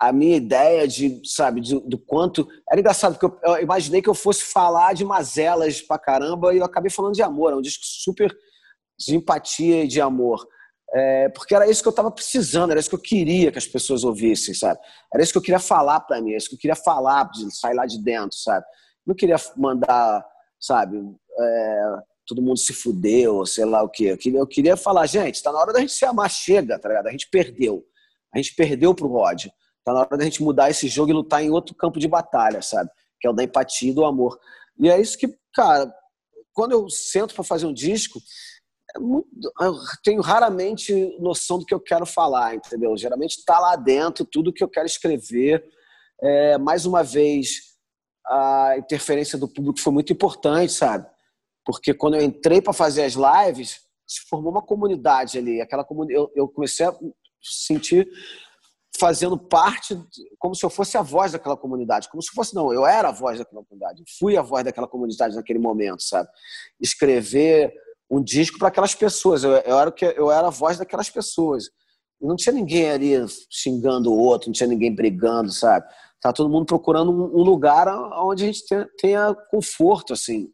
a 0.00 0.12
minha 0.12 0.36
ideia 0.36 0.86
de, 0.86 1.20
sabe, 1.24 1.60
do, 1.60 1.80
do 1.80 1.98
quanto. 1.98 2.46
Era 2.70 2.80
engraçado, 2.80 3.18
porque 3.18 3.26
eu, 3.46 3.54
eu, 3.54 3.62
imaginei 3.62 4.02
que 4.02 4.08
eu 4.08 4.14
fosse 4.14 4.44
falar 4.44 4.94
de 4.94 5.04
mazelas 5.04 5.80
pra 5.80 5.98
caramba 5.98 6.54
e 6.54 6.58
eu 6.58 6.64
acabei 6.64 6.90
falando 6.90 7.14
de 7.14 7.22
amor. 7.22 7.52
É 7.52 7.56
um 7.56 7.62
disco 7.62 7.84
super 7.84 8.36
de 8.98 9.16
empatia 9.16 9.84
e 9.84 9.88
de 9.88 10.00
amor. 10.00 10.46
É, 10.94 11.28
porque 11.30 11.54
era 11.54 11.68
isso 11.68 11.82
que 11.82 11.88
eu 11.88 11.90
estava 11.90 12.10
precisando, 12.10 12.70
era 12.70 12.78
isso 12.78 12.88
que 12.88 12.94
eu 12.94 13.00
queria 13.00 13.50
que 13.50 13.58
as 13.58 13.66
pessoas 13.66 14.04
ouvissem, 14.04 14.54
sabe? 14.54 14.78
Era 15.12 15.22
isso 15.22 15.32
que 15.32 15.38
eu 15.38 15.42
queria 15.42 15.58
falar 15.58 16.00
para 16.00 16.20
mim, 16.20 16.30
era 16.30 16.38
isso 16.38 16.48
que 16.48 16.54
eu 16.54 16.60
queria 16.60 16.76
falar, 16.76 17.28
de 17.30 17.54
sair 17.54 17.74
lá 17.74 17.84
de 17.86 17.98
dentro, 18.02 18.38
sabe? 18.38 18.64
Não 19.04 19.14
queria 19.14 19.36
mandar, 19.56 20.24
sabe, 20.60 20.96
é, 21.38 21.96
todo 22.26 22.42
mundo 22.42 22.58
se 22.58 22.72
fudeu, 22.72 23.44
sei 23.46 23.64
lá 23.64 23.82
o 23.82 23.88
quê. 23.88 24.04
Eu 24.04 24.18
queria, 24.18 24.38
eu 24.38 24.46
queria 24.46 24.76
falar, 24.76 25.06
gente, 25.06 25.36
está 25.36 25.52
na 25.52 25.58
hora 25.58 25.72
da 25.72 25.80
gente 25.80 25.92
se 25.92 26.04
amar, 26.04 26.30
chega, 26.30 26.78
tá 26.78 26.88
ligado? 26.88 27.08
A 27.08 27.12
gente 27.12 27.28
perdeu. 27.30 27.84
A 28.32 28.38
gente 28.38 28.54
perdeu 28.54 28.94
pro 28.94 29.12
ódio. 29.12 29.50
Tá 29.86 29.92
na 29.92 30.00
hora 30.00 30.16
da 30.16 30.24
gente 30.24 30.42
mudar 30.42 30.68
esse 30.68 30.88
jogo 30.88 31.10
e 31.10 31.14
lutar 31.14 31.44
em 31.44 31.50
outro 31.50 31.72
campo 31.72 32.00
de 32.00 32.08
batalha, 32.08 32.60
sabe? 32.60 32.90
Que 33.20 33.28
é 33.28 33.30
o 33.30 33.32
da 33.32 33.44
empatia 33.44 33.92
e 33.92 33.94
do 33.94 34.04
amor. 34.04 34.36
E 34.76 34.90
é 34.90 35.00
isso 35.00 35.16
que, 35.16 35.32
cara, 35.54 35.94
quando 36.52 36.72
eu 36.72 36.90
sento 36.90 37.32
para 37.32 37.44
fazer 37.44 37.66
um 37.66 37.72
disco, 37.72 38.20
eu 39.60 39.78
tenho 40.02 40.20
raramente 40.20 40.92
noção 41.20 41.60
do 41.60 41.64
que 41.64 41.72
eu 41.72 41.78
quero 41.78 42.04
falar, 42.04 42.56
entendeu? 42.56 42.96
Geralmente 42.96 43.38
está 43.38 43.60
lá 43.60 43.76
dentro 43.76 44.24
tudo 44.24 44.52
que 44.52 44.64
eu 44.64 44.68
quero 44.68 44.86
escrever. 44.86 45.64
É, 46.20 46.58
mais 46.58 46.84
uma 46.84 47.04
vez, 47.04 47.76
a 48.26 48.74
interferência 48.78 49.38
do 49.38 49.46
público 49.46 49.78
foi 49.78 49.92
muito 49.92 50.12
importante, 50.12 50.72
sabe? 50.72 51.06
Porque 51.64 51.94
quando 51.94 52.14
eu 52.14 52.22
entrei 52.22 52.60
para 52.60 52.72
fazer 52.72 53.04
as 53.04 53.14
lives, 53.14 53.82
se 54.04 54.28
formou 54.28 54.50
uma 54.50 54.62
comunidade 54.62 55.38
ali. 55.38 55.60
Aquela 55.60 55.84
comunidade, 55.84 56.18
eu, 56.20 56.32
eu 56.34 56.48
comecei 56.48 56.86
a 56.86 56.96
sentir 57.40 58.08
fazendo 58.98 59.38
parte, 59.38 59.98
como 60.38 60.54
se 60.54 60.64
eu 60.64 60.70
fosse 60.70 60.96
a 60.96 61.02
voz 61.02 61.32
daquela 61.32 61.56
comunidade, 61.56 62.08
como 62.08 62.22
se 62.22 62.30
fosse, 62.34 62.54
não, 62.54 62.72
eu 62.72 62.86
era 62.86 63.08
a 63.08 63.12
voz 63.12 63.38
daquela 63.38 63.62
comunidade, 63.64 64.04
fui 64.18 64.36
a 64.36 64.42
voz 64.42 64.64
daquela 64.64 64.88
comunidade 64.88 65.36
naquele 65.36 65.58
momento, 65.58 66.02
sabe? 66.02 66.28
Escrever 66.80 67.72
um 68.10 68.22
disco 68.22 68.58
para 68.58 68.68
aquelas 68.68 68.94
pessoas, 68.94 69.44
eu, 69.44 69.52
eu, 69.52 69.78
era, 69.78 69.94
eu 70.16 70.30
era 70.30 70.46
a 70.48 70.50
voz 70.50 70.78
daquelas 70.78 71.10
pessoas. 71.10 71.66
E 72.20 72.26
não 72.26 72.36
tinha 72.36 72.52
ninguém 72.52 72.90
ali 72.90 73.14
xingando 73.50 74.12
o 74.12 74.16
outro, 74.16 74.48
não 74.48 74.54
tinha 74.54 74.68
ninguém 74.68 74.94
brigando, 74.94 75.52
sabe? 75.52 75.86
Tá 76.20 76.32
todo 76.32 76.48
mundo 76.48 76.66
procurando 76.66 77.10
um, 77.10 77.42
lugar 77.42 77.88
onde 78.18 78.44
a 78.44 78.46
gente 78.46 78.64
tenha, 78.98 79.34
conforto, 79.50 80.12
assim. 80.12 80.48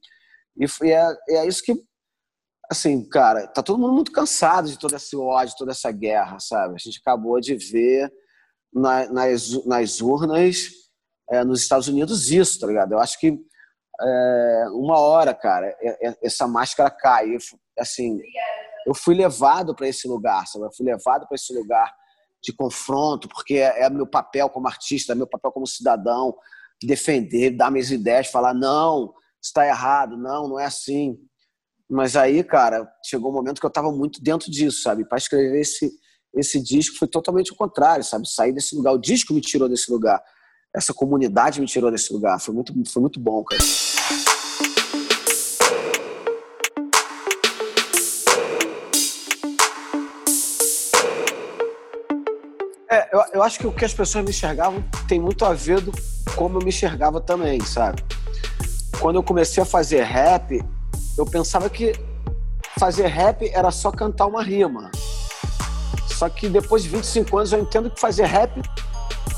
E 0.56 0.66
é, 0.90 1.16
é 1.30 1.46
isso 1.46 1.62
que 1.62 1.74
assim, 2.70 3.06
cara, 3.06 3.46
tá 3.46 3.62
todo 3.62 3.78
mundo 3.78 3.92
muito 3.92 4.10
cansado 4.10 4.68
de 4.68 4.78
todo 4.78 4.96
esse 4.96 5.14
ódio, 5.14 5.54
toda 5.58 5.72
essa 5.72 5.90
guerra, 5.90 6.38
sabe? 6.40 6.74
A 6.74 6.78
gente 6.78 6.98
acabou 6.98 7.38
de 7.38 7.54
ver 7.54 8.10
na, 8.72 9.06
nas, 9.10 9.64
nas 9.66 10.00
urnas 10.00 10.68
é, 11.30 11.44
nos 11.44 11.62
Estados 11.62 11.88
Unidos 11.88 12.30
isso, 12.30 12.58
tá 12.58 12.66
ligado? 12.66 12.92
Eu 12.92 13.00
acho 13.00 13.18
que 13.18 13.38
é, 14.00 14.64
uma 14.72 14.98
hora, 14.98 15.34
cara, 15.34 15.76
essa 16.22 16.46
máscara 16.48 16.90
cai. 16.90 17.36
Assim, 17.78 18.18
eu 18.86 18.94
fui 18.94 19.14
levado 19.14 19.74
para 19.74 19.88
esse 19.88 20.08
lugar, 20.08 20.46
sabe? 20.46 20.64
Eu 20.66 20.72
fui 20.72 20.84
levado 20.86 21.26
para 21.26 21.34
esse 21.34 21.54
lugar 21.54 21.92
de 22.42 22.52
confronto, 22.52 23.28
porque 23.28 23.54
é, 23.54 23.84
é 23.84 23.90
meu 23.90 24.06
papel 24.06 24.48
como 24.48 24.66
artista, 24.66 25.12
é 25.12 25.14
meu 25.14 25.28
papel 25.28 25.52
como 25.52 25.66
cidadão, 25.66 26.36
defender, 26.82 27.50
dar 27.50 27.70
minhas 27.70 27.90
ideias, 27.90 28.26
falar 28.26 28.52
não, 28.52 29.14
está 29.40 29.66
errado, 29.66 30.16
não, 30.16 30.48
não 30.48 30.58
é 30.58 30.64
assim. 30.64 31.16
Mas 31.88 32.16
aí, 32.16 32.42
cara, 32.42 32.90
chegou 33.04 33.30
um 33.30 33.34
momento 33.34 33.60
que 33.60 33.66
eu 33.66 33.68
estava 33.68 33.92
muito 33.92 34.20
dentro 34.20 34.50
disso, 34.50 34.82
sabe? 34.82 35.04
Para 35.04 35.18
escrever 35.18 35.60
esse 35.60 35.92
esse 36.34 36.62
disco 36.62 36.96
foi 36.96 37.08
totalmente 37.08 37.52
o 37.52 37.56
contrário, 37.56 38.02
sabe? 38.04 38.28
Sair 38.28 38.52
desse 38.52 38.74
lugar, 38.74 38.92
o 38.92 38.98
disco 38.98 39.34
me 39.34 39.40
tirou 39.40 39.68
desse 39.68 39.90
lugar, 39.90 40.22
essa 40.74 40.94
comunidade 40.94 41.60
me 41.60 41.66
tirou 41.66 41.90
desse 41.90 42.12
lugar, 42.12 42.40
foi 42.40 42.54
muito, 42.54 42.72
foi 42.90 43.02
muito 43.02 43.20
bom, 43.20 43.44
cara. 43.44 43.62
É, 52.90 53.08
eu, 53.10 53.22
eu 53.34 53.42
acho 53.42 53.58
que 53.58 53.66
o 53.66 53.72
que 53.72 53.84
as 53.84 53.94
pessoas 53.94 54.24
me 54.24 54.30
enxergavam 54.30 54.84
tem 55.08 55.18
muito 55.18 55.44
a 55.44 55.52
ver 55.52 55.80
do 55.80 55.92
como 56.34 56.58
eu 56.58 56.62
me 56.62 56.68
enxergava 56.68 57.20
também, 57.20 57.60
sabe? 57.60 58.02
Quando 59.00 59.16
eu 59.16 59.22
comecei 59.22 59.62
a 59.62 59.66
fazer 59.66 60.02
rap, 60.02 60.62
eu 61.18 61.26
pensava 61.26 61.68
que 61.68 61.92
fazer 62.78 63.06
rap 63.06 63.48
era 63.52 63.70
só 63.70 63.90
cantar 63.90 64.26
uma 64.26 64.42
rima. 64.42 64.90
Só 66.08 66.28
que 66.28 66.48
depois 66.48 66.82
de 66.82 66.88
25 66.88 67.36
anos 67.36 67.52
eu 67.52 67.60
entendo 67.60 67.90
que 67.90 68.00
fazer 68.00 68.24
rap 68.24 68.52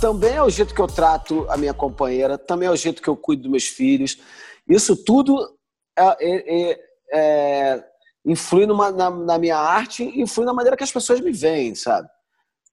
também 0.00 0.34
é 0.34 0.42
o 0.42 0.50
jeito 0.50 0.74
que 0.74 0.80
eu 0.80 0.86
trato 0.86 1.46
a 1.48 1.56
minha 1.56 1.72
companheira, 1.72 2.36
também 2.36 2.68
é 2.68 2.70
o 2.70 2.76
jeito 2.76 3.02
que 3.02 3.08
eu 3.08 3.16
cuido 3.16 3.42
dos 3.42 3.50
meus 3.50 3.64
filhos. 3.64 4.18
Isso 4.68 4.96
tudo 4.96 5.56
é, 5.96 6.16
é, 6.20 6.70
é, 6.70 6.80
é 7.12 7.84
influi 8.24 8.66
numa, 8.66 8.90
na, 8.90 9.10
na, 9.10 9.38
minha 9.38 9.56
arte, 9.56 10.02
influi 10.18 10.46
na 10.46 10.52
maneira 10.52 10.76
que 10.76 10.84
as 10.84 10.92
pessoas 10.92 11.20
me 11.20 11.30
veem, 11.32 11.74
sabe? 11.74 12.08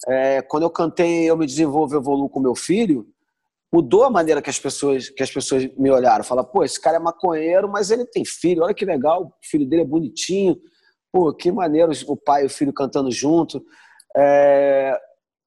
É, 0.07 0.41
quando 0.41 0.63
eu 0.63 0.69
cantei 0.69 1.29
Eu 1.29 1.37
Me 1.37 1.45
Desenvolvo, 1.45 1.95
Evoluo 1.95 2.29
com 2.29 2.39
meu 2.39 2.55
filho, 2.55 3.05
mudou 3.71 4.03
a 4.03 4.09
maneira 4.09 4.41
que 4.41 4.49
as 4.49 4.59
pessoas 4.59 5.09
que 5.09 5.21
as 5.21 5.31
pessoas 5.31 5.69
me 5.77 5.91
olharam. 5.91 6.23
Fala, 6.23 6.43
pô, 6.43 6.63
esse 6.63 6.79
cara 6.79 6.97
é 6.97 6.99
maconheiro, 6.99 7.69
mas 7.69 7.91
ele 7.91 8.05
tem 8.05 8.25
filho, 8.25 8.63
olha 8.63 8.73
que 8.73 8.85
legal, 8.85 9.25
o 9.25 9.31
filho 9.41 9.67
dele 9.67 9.83
é 9.83 9.85
bonitinho. 9.85 10.57
Pô, 11.11 11.33
que 11.33 11.51
maneiro 11.51 11.91
o 12.07 12.15
pai 12.15 12.43
e 12.43 12.45
o 12.45 12.49
filho 12.49 12.73
cantando 12.73 13.11
junto. 13.11 13.63
É, 14.15 14.97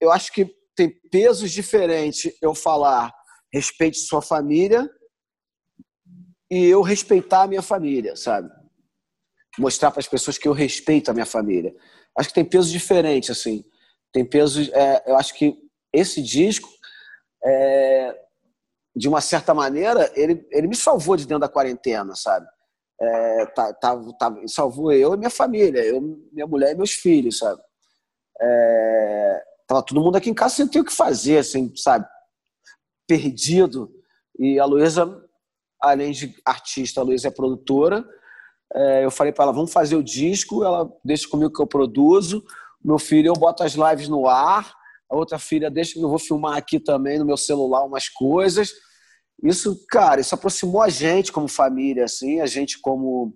eu 0.00 0.10
acho 0.10 0.32
que 0.32 0.54
tem 0.76 0.90
pesos 1.10 1.50
diferentes 1.50 2.32
eu 2.42 2.54
falar 2.54 3.12
respeite 3.52 3.98
sua 3.98 4.20
família 4.20 4.90
e 6.50 6.66
eu 6.66 6.82
respeitar 6.82 7.42
a 7.42 7.46
minha 7.46 7.62
família, 7.62 8.16
sabe? 8.16 8.50
Mostrar 9.58 9.90
para 9.90 10.00
as 10.00 10.08
pessoas 10.08 10.36
que 10.36 10.48
eu 10.48 10.52
respeito 10.52 11.10
a 11.10 11.14
minha 11.14 11.26
família. 11.26 11.74
Acho 12.18 12.28
que 12.28 12.34
tem 12.34 12.44
pesos 12.44 12.70
diferentes, 12.70 13.30
assim. 13.30 13.64
Tem 14.12 14.24
pesos. 14.24 14.68
É, 14.70 15.04
eu 15.06 15.16
acho 15.16 15.34
que 15.34 15.56
esse 15.92 16.20
disco, 16.20 16.68
é, 17.44 18.16
de 18.94 19.08
uma 19.08 19.20
certa 19.20 19.54
maneira, 19.54 20.12
ele, 20.14 20.46
ele 20.50 20.66
me 20.66 20.76
salvou 20.76 21.16
de 21.16 21.24
dentro 21.24 21.40
da 21.40 21.48
quarentena, 21.48 22.14
sabe? 22.16 22.46
É, 23.00 23.46
tá, 23.46 23.72
tá, 23.74 23.96
tá, 24.18 24.34
salvou 24.46 24.92
eu 24.92 25.14
e 25.14 25.16
minha 25.16 25.30
família, 25.30 25.84
eu, 25.84 26.00
minha 26.32 26.46
mulher 26.46 26.72
e 26.72 26.76
meus 26.76 26.92
filhos, 26.92 27.38
sabe? 27.38 27.60
É, 28.40 29.42
tava 29.66 29.82
todo 29.82 30.00
mundo 30.00 30.16
aqui 30.16 30.30
em 30.30 30.34
casa 30.34 30.54
sem 30.54 30.68
ter 30.68 30.80
o 30.80 30.84
que 30.84 30.92
fazer, 30.92 31.38
assim, 31.38 31.72
sabe? 31.76 32.06
Perdido. 33.06 33.90
E 34.38 34.58
a 34.58 34.64
Luísa, 34.64 35.22
além 35.80 36.12
de 36.12 36.34
artista, 36.44 37.00
a 37.00 37.04
Luísa 37.04 37.28
é 37.28 37.30
produtora. 37.30 38.04
É, 38.74 39.04
eu 39.04 39.10
falei 39.10 39.32
para 39.32 39.44
ela, 39.44 39.52
vamos 39.52 39.72
fazer 39.72 39.96
o 39.96 40.02
disco, 40.02 40.64
ela 40.64 40.90
deixa 41.04 41.28
comigo 41.28 41.52
que 41.52 41.62
eu 41.62 41.66
produzo. 41.66 42.44
Meu 42.82 42.98
filho, 42.98 43.28
eu 43.28 43.34
boto 43.34 43.62
as 43.62 43.72
lives 43.72 44.08
no 44.08 44.28
ar. 44.28 44.74
A 45.10 45.16
outra 45.16 45.38
filha 45.38 45.70
deixa 45.70 45.94
que 45.94 46.02
eu 46.02 46.08
vou 46.08 46.18
filmar 46.18 46.56
aqui 46.56 46.80
também 46.80 47.18
no 47.18 47.24
meu 47.24 47.36
celular 47.36 47.84
umas 47.84 48.08
coisas. 48.08 48.72
Isso, 49.42 49.78
cara, 49.90 50.20
isso 50.20 50.34
aproximou 50.34 50.82
a 50.82 50.88
gente 50.88 51.32
como 51.32 51.48
família, 51.48 52.04
assim, 52.04 52.40
a 52.40 52.46
gente 52.46 52.80
como, 52.80 53.34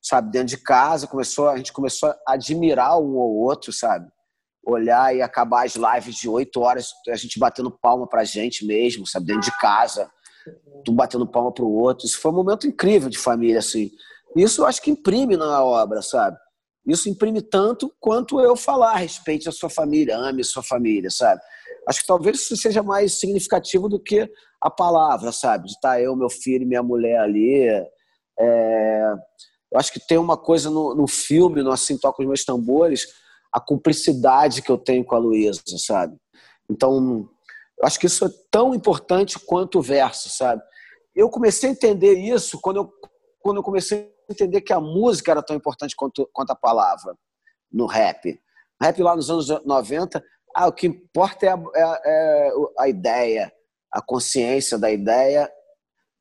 sabe, 0.00 0.30
dentro 0.30 0.48
de 0.48 0.58
casa, 0.58 1.06
começou, 1.06 1.48
a 1.48 1.56
gente 1.56 1.72
começou 1.72 2.10
a 2.10 2.34
admirar 2.34 2.98
um 2.98 3.16
ou 3.16 3.36
outro, 3.38 3.72
sabe? 3.72 4.08
olhar 4.66 5.14
e 5.14 5.22
acabar 5.22 5.64
as 5.64 5.74
lives 5.74 6.16
de 6.16 6.28
oito 6.28 6.60
horas, 6.60 6.88
a 7.08 7.16
gente 7.16 7.38
batendo 7.38 7.70
palma 7.70 8.06
pra 8.06 8.24
gente 8.24 8.64
mesmo, 8.64 9.06
sabe? 9.06 9.26
Dentro 9.26 9.50
de 9.50 9.58
casa, 9.58 10.10
um 10.88 10.94
batendo 10.94 11.26
palma 11.26 11.52
pro 11.52 11.68
outro. 11.68 12.06
Isso 12.06 12.20
foi 12.20 12.30
um 12.30 12.36
momento 12.36 12.66
incrível 12.66 13.08
de 13.08 13.18
família, 13.18 13.58
assim. 13.58 13.90
Isso 14.36 14.62
eu 14.62 14.66
acho 14.66 14.80
que 14.80 14.90
imprime 14.90 15.36
na 15.36 15.64
obra, 15.64 16.02
sabe? 16.02 16.36
Isso 16.86 17.08
imprime 17.08 17.42
tanto 17.42 17.92
quanto 18.00 18.40
eu 18.40 18.56
falar, 18.56 18.96
respeite 18.96 19.48
a 19.48 19.52
sua 19.52 19.68
família, 19.68 20.16
ame 20.16 20.42
sua 20.44 20.62
família, 20.62 21.10
sabe? 21.10 21.40
Acho 21.86 22.00
que 22.00 22.06
talvez 22.06 22.40
isso 22.40 22.56
seja 22.56 22.82
mais 22.82 23.18
significativo 23.18 23.88
do 23.88 24.00
que 24.00 24.30
a 24.60 24.70
palavra, 24.70 25.32
sabe? 25.32 25.66
De 25.66 25.72
estar 25.72 26.00
eu, 26.00 26.14
meu 26.14 26.28
filho 26.28 26.62
e 26.62 26.66
minha 26.66 26.82
mulher 26.82 27.20
ali. 27.20 27.64
É... 28.38 29.12
Eu 29.72 29.78
acho 29.78 29.92
que 29.92 30.00
tem 30.00 30.18
uma 30.18 30.36
coisa 30.36 30.68
no, 30.68 30.94
no 30.94 31.06
filme, 31.06 31.62
no 31.62 31.70
Assim 31.70 31.96
Toca 31.96 32.22
os 32.22 32.26
Meus 32.28 32.44
Tambores, 32.44 33.06
a 33.52 33.60
cumplicidade 33.60 34.62
que 34.62 34.70
eu 34.70 34.76
tenho 34.76 35.04
com 35.04 35.14
a 35.14 35.18
Luísa, 35.18 35.62
sabe? 35.78 36.16
Então, 36.68 37.28
eu 37.78 37.86
acho 37.86 37.98
que 37.98 38.06
isso 38.06 38.24
é 38.24 38.30
tão 38.50 38.74
importante 38.74 39.38
quanto 39.38 39.78
o 39.78 39.82
verso, 39.82 40.28
sabe? 40.28 40.62
Eu 41.14 41.30
comecei 41.30 41.70
a 41.70 41.72
entender 41.72 42.14
isso 42.14 42.60
quando 42.60 42.76
eu, 42.78 42.92
quando 43.40 43.58
eu 43.58 43.62
comecei 43.62 44.12
a 44.28 44.32
entender 44.32 44.60
que 44.60 44.72
a 44.72 44.80
música 44.80 45.30
era 45.30 45.42
tão 45.42 45.56
importante 45.56 45.96
quanto, 45.96 46.28
quanto 46.32 46.50
a 46.50 46.56
palavra 46.56 47.16
no 47.72 47.86
rap. 47.86 48.40
rap 48.80 49.02
lá 49.02 49.16
nos 49.16 49.30
anos 49.30 49.48
90, 49.64 50.22
ah, 50.54 50.68
o 50.68 50.72
que 50.72 50.86
importa 50.86 51.46
é 51.46 51.48
a, 51.48 51.62
é, 51.74 52.48
é 52.48 52.52
a 52.78 52.88
ideia, 52.88 53.52
a 53.92 54.00
consciência 54.00 54.78
da 54.78 54.90
ideia. 54.90 55.50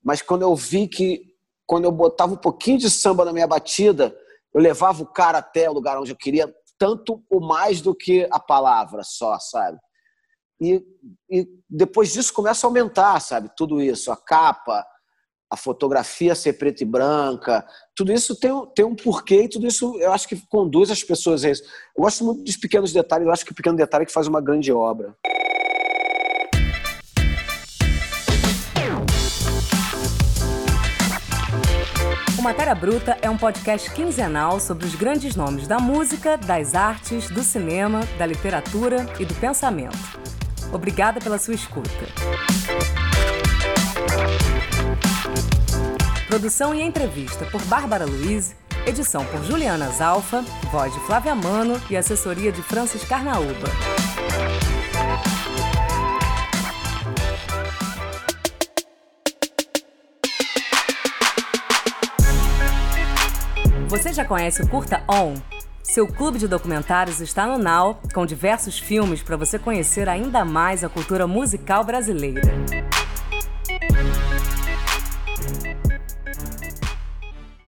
Mas 0.04 0.22
quando 0.22 0.44
eu 0.44 0.56
vi 0.56 0.88
que, 0.88 1.22
quando 1.66 1.86
eu 1.86 1.92
botava 1.92 2.34
um 2.34 2.38
pouquinho 2.38 2.78
de 2.78 2.90
samba 2.90 3.26
na 3.26 3.34
minha 3.34 3.48
batida, 3.48 4.16
eu 4.54 4.62
levava 4.62 5.04
o 5.04 5.08
cara 5.08 5.38
até 5.38 5.70
o 5.70 5.74
lugar 5.74 6.00
onde 6.00 6.12
eu 6.12 6.18
queria, 6.18 6.54
tanto 6.78 7.24
ou 7.30 7.42
mais 7.42 7.82
do 7.82 7.94
que 7.94 8.28
a 8.32 8.40
palavra 8.40 9.04
só, 9.04 9.38
sabe? 9.40 9.78
E, 10.62 10.84
e 11.30 11.48
depois 11.70 12.12
disso 12.12 12.34
começa 12.34 12.66
a 12.66 12.70
aumentar, 12.70 13.20
sabe? 13.20 13.50
Tudo 13.56 13.82
isso, 13.82 14.12
a 14.12 14.18
capa, 14.18 14.86
a 15.50 15.58
fotografia 15.58 16.36
ser 16.36 16.54
preta 16.54 16.84
e 16.84 16.86
branca, 16.86 17.66
tudo 17.96 18.12
isso 18.12 18.36
tem, 18.36 18.52
tem 18.76 18.86
um 18.86 18.96
porquê 18.96 19.44
e 19.44 19.50
tudo 19.50 19.66
isso 19.66 19.98
eu 20.00 20.12
acho 20.12 20.28
que 20.28 20.36
conduz 20.48 20.92
as 20.92 21.04
pessoas 21.04 21.44
a 21.44 21.50
isso. 21.50 21.64
Eu 21.96 22.04
gosto 22.04 22.24
muito 22.24 22.44
dos 22.44 22.58
pequenos 22.58 22.94
detalhes, 22.94 23.26
eu 23.26 23.34
acho 23.34 23.46
que 23.46 23.52
o 23.52 23.56
pequeno 23.56 23.78
detalhe 23.78 24.04
é 24.04 24.06
que 24.06 24.14
faz 24.14 24.28
uma 24.28 24.42
grande 24.42 24.72
obra. 24.72 25.16
O 32.40 32.42
Matéria 32.42 32.74
Bruta 32.74 33.18
é 33.22 33.30
um 33.30 33.38
podcast 33.38 33.92
quinzenal 33.92 34.62
sobre 34.62 34.86
os 34.86 34.96
grandes 34.96 35.36
nomes 35.36 35.68
da 35.68 35.78
música, 35.78 36.38
das 36.38 36.74
artes, 36.74 37.30
do 37.30 37.44
cinema, 37.44 38.00
da 38.18 38.26
literatura 38.26 39.06
e 39.20 39.26
do 39.26 39.34
pensamento. 39.36 39.98
Obrigada 40.72 41.20
pela 41.20 41.38
sua 41.38 41.54
escuta. 41.54 41.90
Produção 46.30 46.74
e 46.74 46.82
entrevista 46.82 47.44
por 47.48 47.62
Bárbara 47.64 48.06
Luiz, 48.06 48.56
Edição 48.88 49.26
por 49.26 49.44
Juliana 49.44 49.90
Zalfa, 49.90 50.42
voz 50.72 50.94
de 50.94 51.00
Flávia 51.02 51.36
Mano 51.36 51.78
e 51.90 51.98
assessoria 51.98 52.54
de 52.54 52.62
Francis 52.64 53.04
Carnaúba. 53.04 53.68
Você 64.10 64.16
já 64.16 64.26
conhece 64.26 64.64
o 64.64 64.68
Curta 64.68 65.04
On? 65.08 65.36
Seu 65.84 66.08
clube 66.08 66.40
de 66.40 66.48
documentários 66.48 67.22
está 67.22 67.46
no 67.46 67.60
Now, 67.60 68.02
com 68.12 68.26
diversos 68.26 68.80
filmes 68.80 69.22
para 69.22 69.38
você 69.38 69.60
conhecer 69.60 70.10
ainda 70.10 70.44
mais 70.44 70.84
a 70.84 70.90
cultura 70.90 71.28
musical 71.28 71.84
brasileira. 71.84 72.42